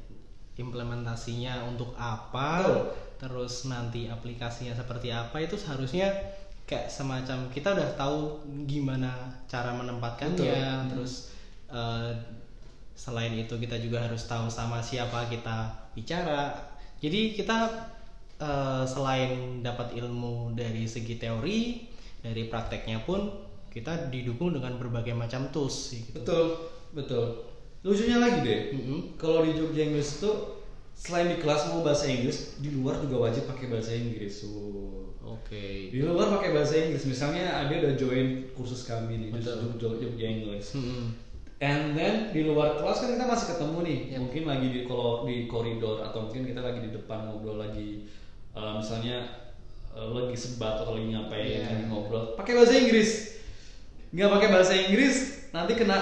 implementasinya 0.58 1.70
untuk 1.70 1.94
apa 2.00 2.66
Betul. 2.66 2.82
terus 3.18 3.54
nanti 3.70 4.10
aplikasinya 4.10 4.74
seperti 4.74 5.14
apa 5.14 5.38
itu 5.38 5.54
seharusnya 5.54 6.10
kayak 6.68 6.92
semacam 6.92 7.48
kita 7.48 7.72
udah 7.72 7.90
tahu 7.96 8.44
gimana 8.68 9.32
cara 9.48 9.72
menempatkannya 9.72 10.36
Betul. 10.36 10.88
terus 10.92 11.32
eh, 11.72 12.12
selain 12.98 13.32
itu 13.34 13.56
kita 13.56 13.80
juga 13.80 14.04
harus 14.04 14.28
tahu 14.28 14.52
sama 14.52 14.84
siapa 14.84 15.32
kita 15.32 15.72
bicara 15.96 16.52
jadi 17.00 17.34
kita 17.34 17.58
eh, 18.44 18.84
selain 18.84 19.64
dapat 19.64 19.96
ilmu 19.96 20.52
dari 20.54 20.84
segi 20.84 21.16
teori 21.16 21.88
dari 22.20 22.52
prakteknya 22.52 23.00
pun 23.08 23.48
kita 23.72 24.10
didukung 24.10 24.58
dengan 24.58 24.76
berbagai 24.82 25.14
macam 25.14 25.54
tools 25.54 25.94
sih 25.94 26.02
gitu. 26.10 26.18
Betul, 26.20 26.46
betul. 26.98 27.26
Lucunya 27.86 28.18
lagi 28.18 28.42
deh, 28.42 28.62
Mm-mm. 28.74 29.16
kalau 29.22 29.46
di 29.46 29.54
Jogja 29.54 29.86
English 29.86 30.18
itu 30.18 30.32
selain 30.98 31.30
di 31.30 31.38
kelas 31.38 31.70
mau 31.70 31.86
bahasa 31.86 32.10
Inggris, 32.10 32.58
di 32.58 32.74
luar 32.74 32.98
juga 33.06 33.30
wajib 33.30 33.46
pakai 33.46 33.70
bahasa 33.70 33.94
Inggris. 33.94 34.50
Wow. 34.50 35.07
Oke. 35.28 35.92
Di 35.92 36.00
luar 36.00 36.40
pakai 36.40 36.56
bahasa 36.56 36.80
Inggris, 36.80 37.04
misalnya 37.04 37.52
ada 37.52 37.74
udah 37.74 37.94
join 38.00 38.48
kursus 38.56 38.88
kami 38.88 39.20
nih 39.20 39.30
di 39.36 39.40
Betul. 39.44 39.76
Jogja, 39.76 40.08
Jogja 40.08 40.28
English. 40.28 40.72
Mm-mm. 40.74 41.12
And 41.58 41.98
then 41.98 42.30
di 42.32 42.46
luar 42.46 42.78
kelas 42.78 43.02
kan 43.02 43.18
kita 43.18 43.26
masih 43.26 43.48
ketemu 43.58 43.78
nih, 43.82 44.00
Yep. 44.14 44.18
mungkin 44.22 44.44
lagi 44.46 44.68
di 44.70 44.80
kalau 44.86 45.26
di 45.26 45.50
koridor 45.50 46.06
atau 46.06 46.30
mungkin 46.30 46.46
kita 46.46 46.62
lagi 46.62 46.80
di 46.86 46.92
depan 46.94 47.28
ngobrol 47.28 47.58
lagi, 47.58 48.06
eh, 48.54 48.74
misalnya 48.78 49.18
eh, 49.92 50.06
lagi 50.08 50.38
sebat 50.38 50.86
atau 50.86 50.94
lagi 50.94 51.10
ngapain, 51.12 51.50
Yeah. 51.50 51.66
lagi 51.74 51.86
ngobrol, 51.90 52.38
pakai 52.38 52.54
bahasa 52.54 52.78
Inggris. 52.78 53.10
Nggak 54.14 54.30
pakai 54.38 54.50
bahasa 54.54 54.74
Inggris, 54.78 55.16
nanti 55.50 55.74
kena 55.74 55.98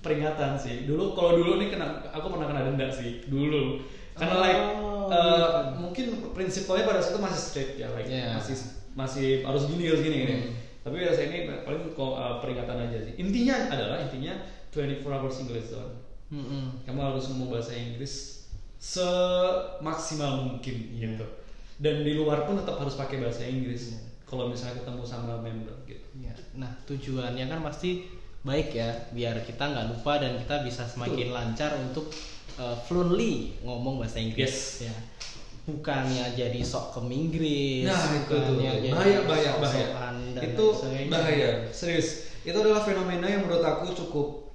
peringatan 0.00 0.56
sih. 0.56 0.88
Dulu 0.88 1.12
kalau 1.12 1.36
dulu 1.36 1.60
nih 1.60 1.68
kena, 1.70 2.08
aku 2.10 2.26
pernah 2.32 2.48
kena 2.48 2.64
denda 2.64 2.88
sih 2.88 3.20
dulu. 3.28 3.84
Karena 4.16 4.36
Oh, 4.36 4.42
like 4.42 4.60
gitu. 5.10 5.80
mungkin 5.82 6.06
prinsipnya 6.30 6.86
pada 6.86 7.00
saat 7.02 7.12
itu 7.16 7.20
masih 7.20 7.40
straight 7.40 7.72
ya, 7.76 7.88
like 7.90 8.06
Yeah. 8.06 8.38
masih 8.38 8.54
masih 8.94 9.26
harus 9.42 9.66
gini 9.66 9.90
harus 9.90 10.02
gini. 10.02 10.16
gini. 10.22 10.34
Hmm. 10.46 10.52
Tapi 10.80 10.94
biasa 11.02 11.20
ini 11.28 11.38
paling 11.66 11.92
kok 11.92 12.12
eh, 12.16 12.34
peringatan 12.40 12.76
aja 12.88 12.98
sih. 13.04 13.14
Intinya 13.20 13.54
adalah 13.68 13.96
intinya 14.00 14.34
24 14.72 15.04
hours 15.06 15.36
English 15.42 15.68
zone. 15.74 15.92
Mm-mm. 16.30 16.86
Kamu 16.86 17.00
harus 17.02 17.26
ngomong 17.28 17.58
bahasa 17.58 17.74
Inggris 17.74 18.46
semaksimal 18.78 20.46
mungkin 20.46 20.76
Iya. 20.94 21.18
gitu. 21.18 21.26
Dan 21.80 22.04
di 22.06 22.12
luar 22.14 22.44
pun 22.46 22.54
tetap 22.60 22.78
harus 22.78 22.94
pakai 22.94 23.18
bahasa 23.20 23.44
Inggris. 23.44 23.92
Iya. 23.92 24.00
Kalau 24.24 24.46
misalnya 24.46 24.78
ketemu 24.78 25.02
sama 25.02 25.42
member 25.42 25.74
gitu. 25.90 26.06
Ya, 26.22 26.30
Nah 26.54 26.70
tujuannya 26.86 27.50
kan 27.50 27.60
pasti 27.66 28.06
baik 28.40 28.72
ya 28.72 28.88
biar 29.12 29.36
kita 29.44 29.60
nggak 29.68 29.86
lupa 29.92 30.16
dan 30.16 30.40
kita 30.40 30.64
bisa 30.64 30.88
semakin 30.88 31.28
lancar 31.28 31.76
untuk 31.76 32.08
uh, 32.58 32.74
fluently 32.86 33.54
ngomong 33.62 34.02
bahasa 34.02 34.18
Inggris 34.18 34.80
Yes. 34.82 34.90
ya 34.90 34.94
bukannya 35.70 36.34
jadi 36.34 36.60
sok 36.64 36.98
ke 36.98 37.00
Inggris 37.12 37.86
Nah 37.86 38.02
itu 38.16 38.34
tuh 38.34 38.56
jadi 38.58 38.88
bahaya 38.90 39.18
bahaya 39.28 39.52
bahaya. 39.60 39.86
Itu 40.40 40.66
bahaya 41.12 41.50
serius. 41.70 42.32
Itu 42.42 42.56
adalah 42.56 42.82
fenomena 42.82 43.28
yang 43.28 43.44
menurut 43.44 43.62
aku 43.62 43.92
cukup 43.92 44.50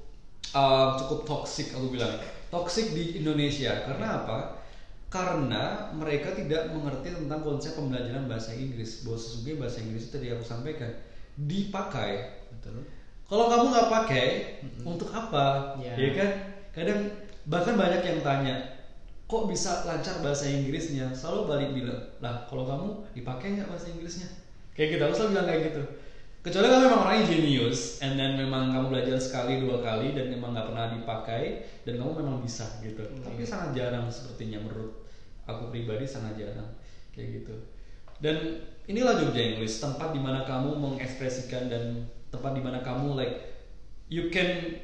uh, 0.51 0.97
cukup 0.97 1.19
toxic 1.23 1.71
aku 1.71 1.93
bilang. 1.93 2.19
Toxic 2.49 2.91
di 2.97 3.21
Indonesia 3.21 3.85
karena 3.85 4.23
apa? 4.23 4.37
Karena 5.13 5.93
mereka 5.93 6.33
tidak 6.35 6.73
mengerti 6.73 7.13
tentang 7.13 7.39
konsep 7.45 7.77
pembelajaran 7.77 8.25
bahasa 8.25 8.57
Inggris. 8.57 9.05
Bahwa 9.05 9.15
sesungguhnya 9.21 9.57
bahasa 9.61 9.77
Inggris 9.85 10.09
itu 10.09 10.11
tadi 10.17 10.27
aku 10.33 10.43
sampaikan 10.43 10.91
dipakai 11.35 12.11
betul 12.51 12.81
Kalau 13.25 13.49
kamu 13.49 13.65
nggak 13.73 13.89
pakai, 13.89 14.27
untuk 14.85 15.09
apa? 15.09 15.73
Ya. 15.81 15.97
Ya 15.97 16.09
kan? 16.13 16.29
Kadang 16.69 17.01
bahkan 17.45 17.77
banyak 17.77 18.01
yang 18.01 18.19
tanya, 18.25 18.55
kok 19.25 19.45
bisa 19.49 19.85
lancar 19.85 20.21
bahasa 20.21 20.49
Inggrisnya? 20.49 21.13
Selalu 21.13 21.41
balik 21.49 21.69
bilang, 21.73 22.01
lah 22.21 22.45
kalau 22.49 22.65
kamu 22.65 22.87
dipakai 23.17 23.57
nggak 23.57 23.69
bahasa 23.69 23.89
Inggrisnya? 23.93 24.29
Kayak 24.75 24.97
gitu, 24.97 25.01
aku 25.05 25.13
selalu 25.15 25.31
bilang 25.33 25.47
kayak 25.47 25.61
gitu. 25.71 25.83
Kecuali 26.45 26.69
kamu 26.69 26.81
memang 26.85 27.01
orangnya 27.09 27.25
genius, 27.25 27.97
and 28.05 28.21
then 28.21 28.37
memang 28.37 28.69
kamu 28.69 28.85
belajar 28.93 29.17
sekali 29.17 29.65
dua 29.65 29.81
kali 29.81 30.13
dan 30.13 30.29
memang 30.29 30.53
nggak 30.53 30.69
pernah 30.69 30.85
dipakai 30.93 31.43
dan 31.89 31.93
kamu 31.97 32.11
memang 32.21 32.37
bisa 32.45 32.69
gitu. 32.85 33.01
Tapi 33.01 33.41
sangat 33.41 33.73
jarang 33.73 34.05
sepertinya 34.13 34.61
menurut 34.61 35.09
aku 35.49 35.73
pribadi 35.73 36.05
sangat 36.05 36.37
jarang 36.37 36.69
kayak 37.17 37.41
gitu. 37.41 37.55
Dan 38.21 38.61
inilah 38.85 39.17
Jogja 39.17 39.57
English, 39.57 39.81
tempat 39.81 40.13
di 40.13 40.21
mana 40.21 40.45
kamu 40.45 40.77
mengekspresikan 40.77 41.65
dan 41.65 42.05
tempat 42.29 42.53
di 42.53 42.61
mana 42.61 42.85
kamu 42.85 43.17
like 43.17 43.41
you 44.05 44.29
can 44.29 44.77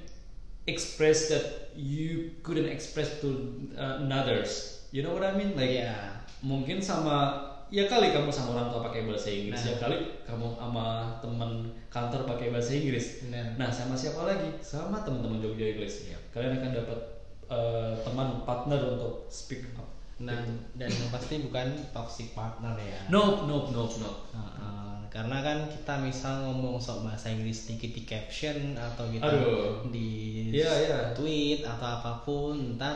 express 0.65 1.29
that 1.29 1.60
you 1.75 2.35
couldn't 2.41 2.67
express 2.67 3.21
to 3.21 3.29
uh, 3.75 4.03
others. 4.07 4.83
You 4.91 5.03
know 5.03 5.15
what 5.15 5.23
I 5.23 5.33
mean? 5.35 5.55
Like 5.55 5.79
Iya. 5.81 6.19
mungkin 6.41 6.81
sama 6.81 7.47
ya 7.71 7.87
kali 7.87 8.11
kamu 8.11 8.27
sama 8.27 8.57
orang 8.59 8.67
tua 8.67 8.81
pakai 8.83 9.07
bahasa 9.07 9.31
Inggris, 9.31 9.61
Nah. 9.63 9.69
ya 9.71 9.75
kali 9.79 9.97
kamu 10.27 10.47
sama 10.59 10.85
teman 11.23 11.51
kantor 11.87 12.21
pakai 12.27 12.51
bahasa 12.51 12.75
Inggris. 12.75 13.23
Benar. 13.23 13.55
Nah, 13.55 13.69
sama 13.71 13.95
siapa 13.95 14.27
lagi? 14.27 14.49
Sama 14.59 14.99
teman-teman 15.05 15.39
Jogja 15.39 15.71
English. 15.71 16.11
Iya. 16.11 16.19
Kalian 16.35 16.59
akan 16.59 16.71
dapat 16.75 16.99
uh, 17.47 17.93
teman 18.03 18.43
partner 18.43 18.79
untuk 18.95 19.27
speak 19.31 19.63
up 19.79 19.87
dan 20.21 20.45
dan 20.77 20.85
yang 20.85 21.09
pasti 21.09 21.41
bukan 21.41 21.73
toxic 21.89 22.37
partner 22.37 22.77
ya 22.77 23.09
Nope, 23.09 23.49
nope, 23.49 23.73
nope, 23.73 23.95
nope. 23.97 24.19
Heeh, 24.29 24.90
karena 25.11 25.43
kan 25.43 25.67
kita 25.67 25.99
misal 25.99 26.47
ngomong 26.47 26.79
soal 26.79 27.03
bahasa 27.03 27.27
Inggris 27.27 27.67
dikit 27.67 27.91
di 27.91 28.07
caption 28.07 28.73
atau 28.73 29.11
gitu 29.11 29.19
Aduh. 29.21 29.83
di 29.91 30.09
Iya, 30.55 30.71
iya. 30.81 30.99
tweet 31.11 31.67
atau 31.67 31.87
apa 31.99 32.23
pun 32.23 32.79
ntar 32.79 32.95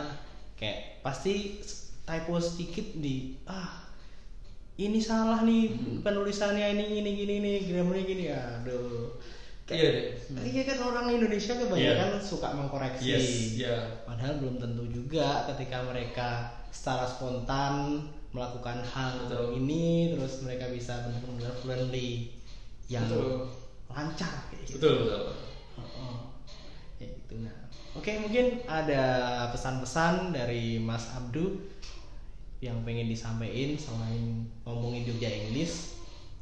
kayak 0.55 1.03
pasti 1.03 1.59
typo 2.07 2.39
sedikit 2.39 2.95
di 2.95 3.35
ah 3.43 3.83
ini 4.75 4.99
salah 4.99 5.43
nih 5.43 5.75
Hmm. 5.75 5.99
penulisannya 5.99 6.71
ini 6.73 7.03
ini 7.03 7.09
gini 7.15 7.35
nih 7.39 7.55
grammarnya 7.67 8.03
gini 8.05 8.25
aduh 8.31 9.11
Iya 9.65 9.89
deh. 9.89 10.05
Iya 10.45 10.61
kan 10.61 10.77
orang 10.85 11.09
Indonesia 11.09 11.57
kebanyakan 11.57 12.21
suka 12.21 12.53
mengkoreksi. 12.53 13.09
Yes, 13.09 13.57
ya. 13.57 13.73
Padahal 14.05 14.37
belum 14.37 14.61
tentu 14.61 14.85
juga 14.85 15.41
ketika 15.49 15.81
mereka 15.89 16.29
secara 16.69 17.09
spontan 17.09 18.05
melakukan 18.35 18.83
hal 18.83 19.31
Betul. 19.31 19.63
ini 19.63 20.11
terus 20.11 20.43
mereka 20.43 20.67
bisa 20.67 21.07
benar-benar 21.07 21.55
friendly 21.63 22.35
yang 22.91 23.07
Betul. 23.07 23.47
lancar 23.87 24.51
kayak 24.51 24.67
gitu. 24.67 24.75
Betul, 24.75 24.93
betul. 25.07 25.23
Oh, 25.79 26.19
ya 26.99 27.07
gitu 27.07 27.35
nah. 27.39 27.55
Oke 27.95 28.19
mungkin 28.19 28.59
ada 28.67 29.03
pesan-pesan 29.55 30.35
dari 30.35 30.83
Mas 30.83 31.07
Abdu 31.15 31.63
yang 32.59 32.83
pengen 32.83 33.07
disampaikan 33.07 33.79
selain 33.79 34.51
ngomongin 34.67 35.07
Jogja 35.07 35.31
English 35.31 35.95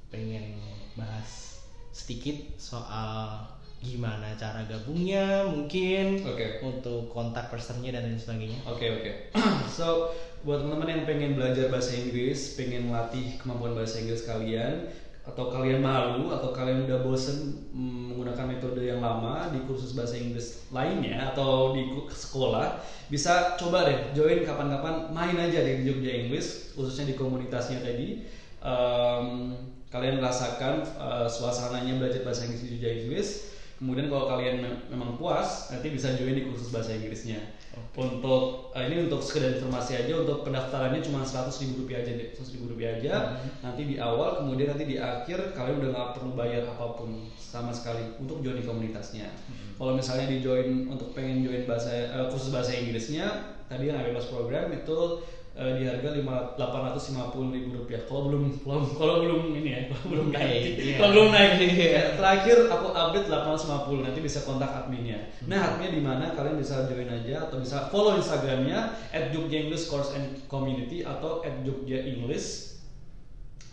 pengen 0.09 0.57
bahas 0.97 1.61
sedikit 1.93 2.57
soal 2.57 3.52
gimana 3.83 4.31
cara 4.39 4.63
gabungnya 4.63 5.43
mungkin 5.43 6.23
Oke. 6.23 6.63
untuk 6.63 7.11
kontak 7.11 7.51
personnya 7.51 7.91
dan 7.99 8.07
lain 8.07 8.17
sebagainya. 8.17 8.59
Oke 8.63 8.87
oke. 8.87 9.11
so 9.77 10.07
buat 10.47 10.63
teman-teman 10.63 10.89
yang 10.91 11.03
pengen 11.03 11.31
belajar 11.35 11.67
bahasa 11.67 11.95
Inggris, 11.95 12.55
pengen 12.55 12.87
melatih 12.87 13.35
kemampuan 13.39 13.75
bahasa 13.75 13.99
Inggris 13.99 14.27
kalian, 14.27 14.91
atau 15.23 15.47
kalian 15.47 15.79
malu 15.79 16.35
atau 16.35 16.51
kalian 16.51 16.83
udah 16.83 16.99
bosen 16.99 17.71
mm, 17.71 18.11
menggunakan 18.11 18.43
metode 18.43 18.83
yang 18.83 18.99
lama 18.99 19.47
di 19.55 19.63
kursus 19.63 19.95
bahasa 19.95 20.19
Inggris 20.19 20.67
lainnya 20.67 21.31
atau 21.31 21.71
di 21.71 21.95
sekolah, 22.11 22.83
bisa 23.07 23.55
coba 23.55 23.87
deh 23.87 24.11
join 24.11 24.43
kapan-kapan 24.43 25.15
main 25.15 25.39
aja 25.39 25.63
di 25.63 25.87
Jogja 25.87 26.11
English, 26.27 26.75
khususnya 26.75 27.07
di 27.07 27.15
komunitasnya 27.15 27.79
tadi. 27.79 28.27
Em, 28.63 29.27
kalian 29.87 30.19
rasakan 30.19 30.83
eh, 30.83 31.27
suasananya 31.29 32.03
belajar 32.03 32.25
bahasa 32.27 32.43
Inggris 32.43 32.67
di 32.67 32.69
Jogja 32.75 32.91
English. 32.91 33.52
Kemudian 33.83 34.07
kalau 34.07 34.31
kalian 34.31 34.63
mem- 34.63 34.83
memang 34.95 35.19
puas, 35.19 35.67
nanti 35.67 35.91
bisa 35.91 36.15
join 36.15 36.31
di 36.31 36.47
kursus 36.47 36.71
bahasa 36.71 36.95
Inggrisnya. 36.95 37.51
Untuk 37.99 38.71
eh, 38.71 38.87
ini 38.87 39.11
untuk 39.11 39.19
sekedar 39.19 39.59
informasi 39.59 40.07
aja, 40.07 40.23
untuk 40.23 40.47
pendaftarannya 40.47 41.03
cuma 41.03 41.19
100 41.19 41.51
ribu 41.67 41.83
rupiah 41.83 41.99
aja 41.99 42.15
100 42.15 42.55
ribu 42.55 42.71
rupiah 42.71 42.95
aja. 42.95 43.43
Nanti 43.59 43.83
di 43.83 43.99
awal, 43.99 44.39
kemudian 44.39 44.71
nanti 44.71 44.87
di 44.87 44.95
akhir 44.95 45.51
kalian 45.51 45.83
udah 45.83 45.89
nggak 45.91 46.09
perlu 46.15 46.31
bayar 46.31 46.63
apa 46.63 46.95
pun 46.95 47.27
sama 47.35 47.75
sekali 47.75 48.15
untuk 48.23 48.39
join 48.39 48.55
di 48.55 48.63
komunitasnya. 48.63 49.27
Kalau 49.75 49.99
misalnya 49.99 50.31
di 50.31 50.39
join 50.39 50.87
untuk 50.87 51.11
pengen 51.11 51.43
join 51.43 51.67
bahasa 51.67 51.91
eh, 51.91 52.27
kursus 52.31 52.55
bahasa 52.55 52.71
Inggrisnya, 52.71 53.59
tadi 53.67 53.91
yang 53.91 53.99
bebas 53.99 54.31
program 54.31 54.71
itu 54.71 55.19
eh, 55.53 55.71
di 55.77 55.83
harga 55.85 56.09
lima- 56.17 56.57
850 56.57 57.53
ribu 57.53 57.77
rupiah. 57.77 58.01
Kalau 58.09 58.29
belum 58.29 58.43
kalau, 58.65 58.81
kalau 58.97 59.15
belum 59.21 59.53
ini 59.53 59.69
ya, 59.69 59.81
kalau 59.93 60.05
belum 60.09 60.27
Naik, 60.33 60.63
iya. 60.81 60.95
kalau 60.97 61.09
belum 61.13 61.29
naik. 61.29 61.51
Iya. 61.61 62.03
Terakhir 62.17 62.57
aku 62.73 62.87
update 62.89 63.27
850 63.29 64.05
nanti 64.05 64.19
bisa 64.19 64.39
kontak 64.43 64.71
adminnya. 64.73 65.19
Nah 65.45 65.59
adminnya 65.61 65.91
di 65.93 66.01
mana 66.01 66.25
kalian 66.33 66.57
bisa 66.57 66.89
join 66.89 67.09
aja 67.09 67.45
atau 67.45 67.61
bisa 67.61 67.87
follow 67.93 68.17
Instagramnya 68.17 68.97
at 69.13 69.29
Jogja 69.29 69.69
English 69.69 69.85
Course 69.85 70.17
and 70.17 70.41
Community 70.49 71.05
atau 71.05 71.45
at 71.45 71.61
Jogja 71.61 72.01
English 72.01 72.73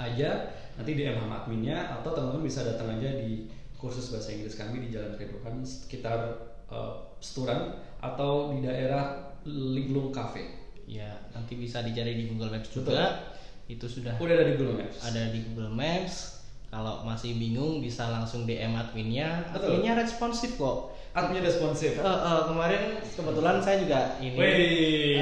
aja 0.01 0.57
nanti 0.81 0.97
DM 0.97 1.17
sama 1.17 1.45
adminnya 1.45 2.01
atau 2.01 2.17
teman-teman 2.17 2.49
bisa 2.49 2.65
datang 2.65 2.97
aja 2.97 3.21
di 3.21 3.45
kursus 3.77 4.13
bahasa 4.13 4.33
Inggris 4.33 4.57
kami 4.57 4.85
di 4.85 4.89
Jalan 4.93 5.17
Kedokan 5.17 5.65
sekitar 5.65 6.21
eh, 6.69 6.93
Seturan 7.21 7.77
atau 8.01 8.53
di 8.57 8.65
daerah 8.65 9.37
Liglung 9.45 10.13
Cafe. 10.13 10.60
Ya 10.91 11.07
nanti 11.31 11.55
bisa 11.55 11.81
dicari 11.81 12.19
di 12.19 12.25
Google 12.27 12.51
Maps 12.51 12.67
Betul. 12.69 12.91
juga. 12.91 13.31
Itu 13.65 13.87
sudah 13.87 14.19
Udah 14.19 14.35
ada 14.35 14.45
di 14.45 14.55
Google 14.59 14.79
Maps. 14.83 14.97
ada 15.01 15.23
di 15.31 15.39
Google 15.47 15.71
Maps. 15.71 16.15
Kalau 16.67 17.03
masih 17.03 17.35
bingung 17.35 17.79
bisa 17.79 18.07
langsung 18.07 18.43
DM 18.43 18.75
adminnya. 18.75 19.47
Betul. 19.51 19.79
Adminnya 19.79 19.95
responsif 19.97 20.55
kok. 20.55 20.95
Adminnya 21.13 21.43
responsif. 21.45 21.95
Eh, 21.95 22.03
eh, 22.03 22.43
kemarin 22.47 22.83
kebetulan 23.05 23.57
saya 23.59 23.77
juga 23.79 24.01
ini. 24.19 24.35
Wih, 24.35 25.19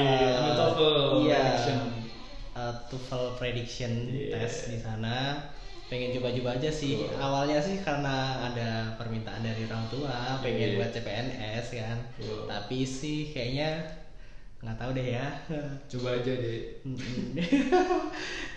TOEFL 0.51 0.97
iya, 1.23 1.37
prediction. 1.39 1.79
TOEFL 2.89 3.25
prediction 3.37 3.93
Yeah. 4.11 4.41
test 4.41 4.69
di 4.69 4.79
sana. 4.79 5.41
Pengen 5.89 6.13
coba-coba 6.13 6.61
aja 6.61 6.69
sih. 6.69 7.01
Betul. 7.01 7.17
Awalnya 7.17 7.59
sih 7.61 7.81
karena 7.81 8.17
ada 8.45 8.69
permintaan 8.97 9.41
dari 9.41 9.65
orang 9.65 9.89
tua, 9.89 10.37
pengen 10.41 10.77
Iya. 10.77 10.77
buat 10.77 10.91
CPNS 10.93 11.67
kan. 11.73 11.97
Betul. 12.17 12.45
Tapi 12.45 12.79
sih 12.85 13.33
kayaknya 13.33 13.89
nggak 14.59 14.75
tahu 14.75 14.91
deh 14.91 15.07
ya. 15.15 15.27
Coba 15.87 16.19
aja 16.19 16.33
deh. 16.35 16.59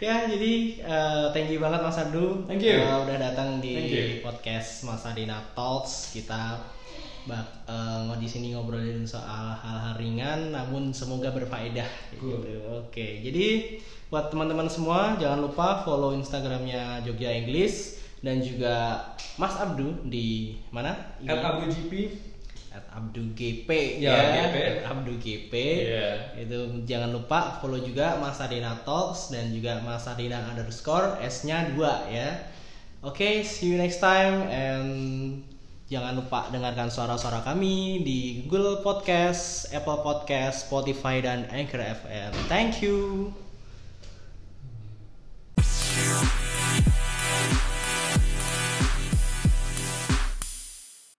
Ya 0.02 0.26
jadi 0.26 0.82
eh, 0.82 1.26
thank 1.30 1.54
you 1.54 1.62
banget 1.62 1.78
Mas 1.86 1.94
Abdu 2.02 2.42
Thank 2.50 2.66
you. 2.66 2.74
Eh, 2.82 2.98
udah 3.06 3.18
datang 3.22 3.62
di 3.62 3.78
podcast 4.26 4.82
Mas 4.82 5.06
Adina 5.06 5.38
Talks 5.54 6.10
kita 6.10 6.58
bak 7.30 7.70
eh, 7.70 8.10
di 8.18 8.26
sini 8.26 8.58
ngobrolin 8.58 9.06
soal 9.06 9.54
hal-hal 9.62 9.94
ringan 10.02 10.58
namun 10.58 10.90
semoga 10.90 11.30
berfaedah 11.30 11.86
Cool. 12.18 12.42
gitu. 12.42 12.66
Oke 12.82 13.22
jadi 13.22 13.78
buat 14.10 14.34
teman-teman 14.34 14.66
semua 14.66 15.22
jangan 15.22 15.46
lupa 15.46 15.86
follow 15.86 16.18
Instagramnya 16.18 17.06
Jogja 17.06 17.30
English 17.30 18.02
dan 18.26 18.42
juga 18.42 19.06
Mas 19.38 19.54
Abdu 19.54 20.02
di 20.10 20.58
mana? 20.74 20.98
At 21.30 21.46
Abu 21.46 21.70
GP. 21.70 22.10
At 22.72 22.88
Abdu 22.88 23.36
GP 23.36 24.00
Ya, 24.00 24.16
GP. 24.48 24.56
At 24.56 24.80
Abdu 24.88 25.20
GP 25.20 25.54
Iya. 25.92 26.40
itu 26.40 26.88
jangan 26.88 27.12
lupa 27.12 27.60
follow 27.60 27.84
juga 27.84 28.16
Mas 28.16 28.40
Adina 28.40 28.80
Talks 28.88 29.28
dan 29.30 29.52
juga 29.52 29.84
Mas 29.84 30.08
Adina 30.08 30.40
underscore 30.48 31.20
S 31.20 31.44
nya 31.44 31.68
2 31.76 31.78
ya. 32.08 32.48
Oke 33.04 33.44
see 33.44 33.74
you 33.74 33.78
next 33.78 34.00
time 34.00 34.48
and 34.48 34.90
jangan 35.92 36.16
lupa 36.16 36.48
dengarkan 36.48 36.88
suara-suara 36.88 37.44
kami 37.44 38.00
di 38.08 38.48
Google 38.48 38.80
Podcast, 38.80 39.68
Apple 39.76 40.00
Podcast, 40.00 40.72
Spotify 40.72 41.20
dan 41.20 41.44
Anchor 41.52 41.84
FM 41.84 42.32
thank 42.48 42.80
you 42.80 43.28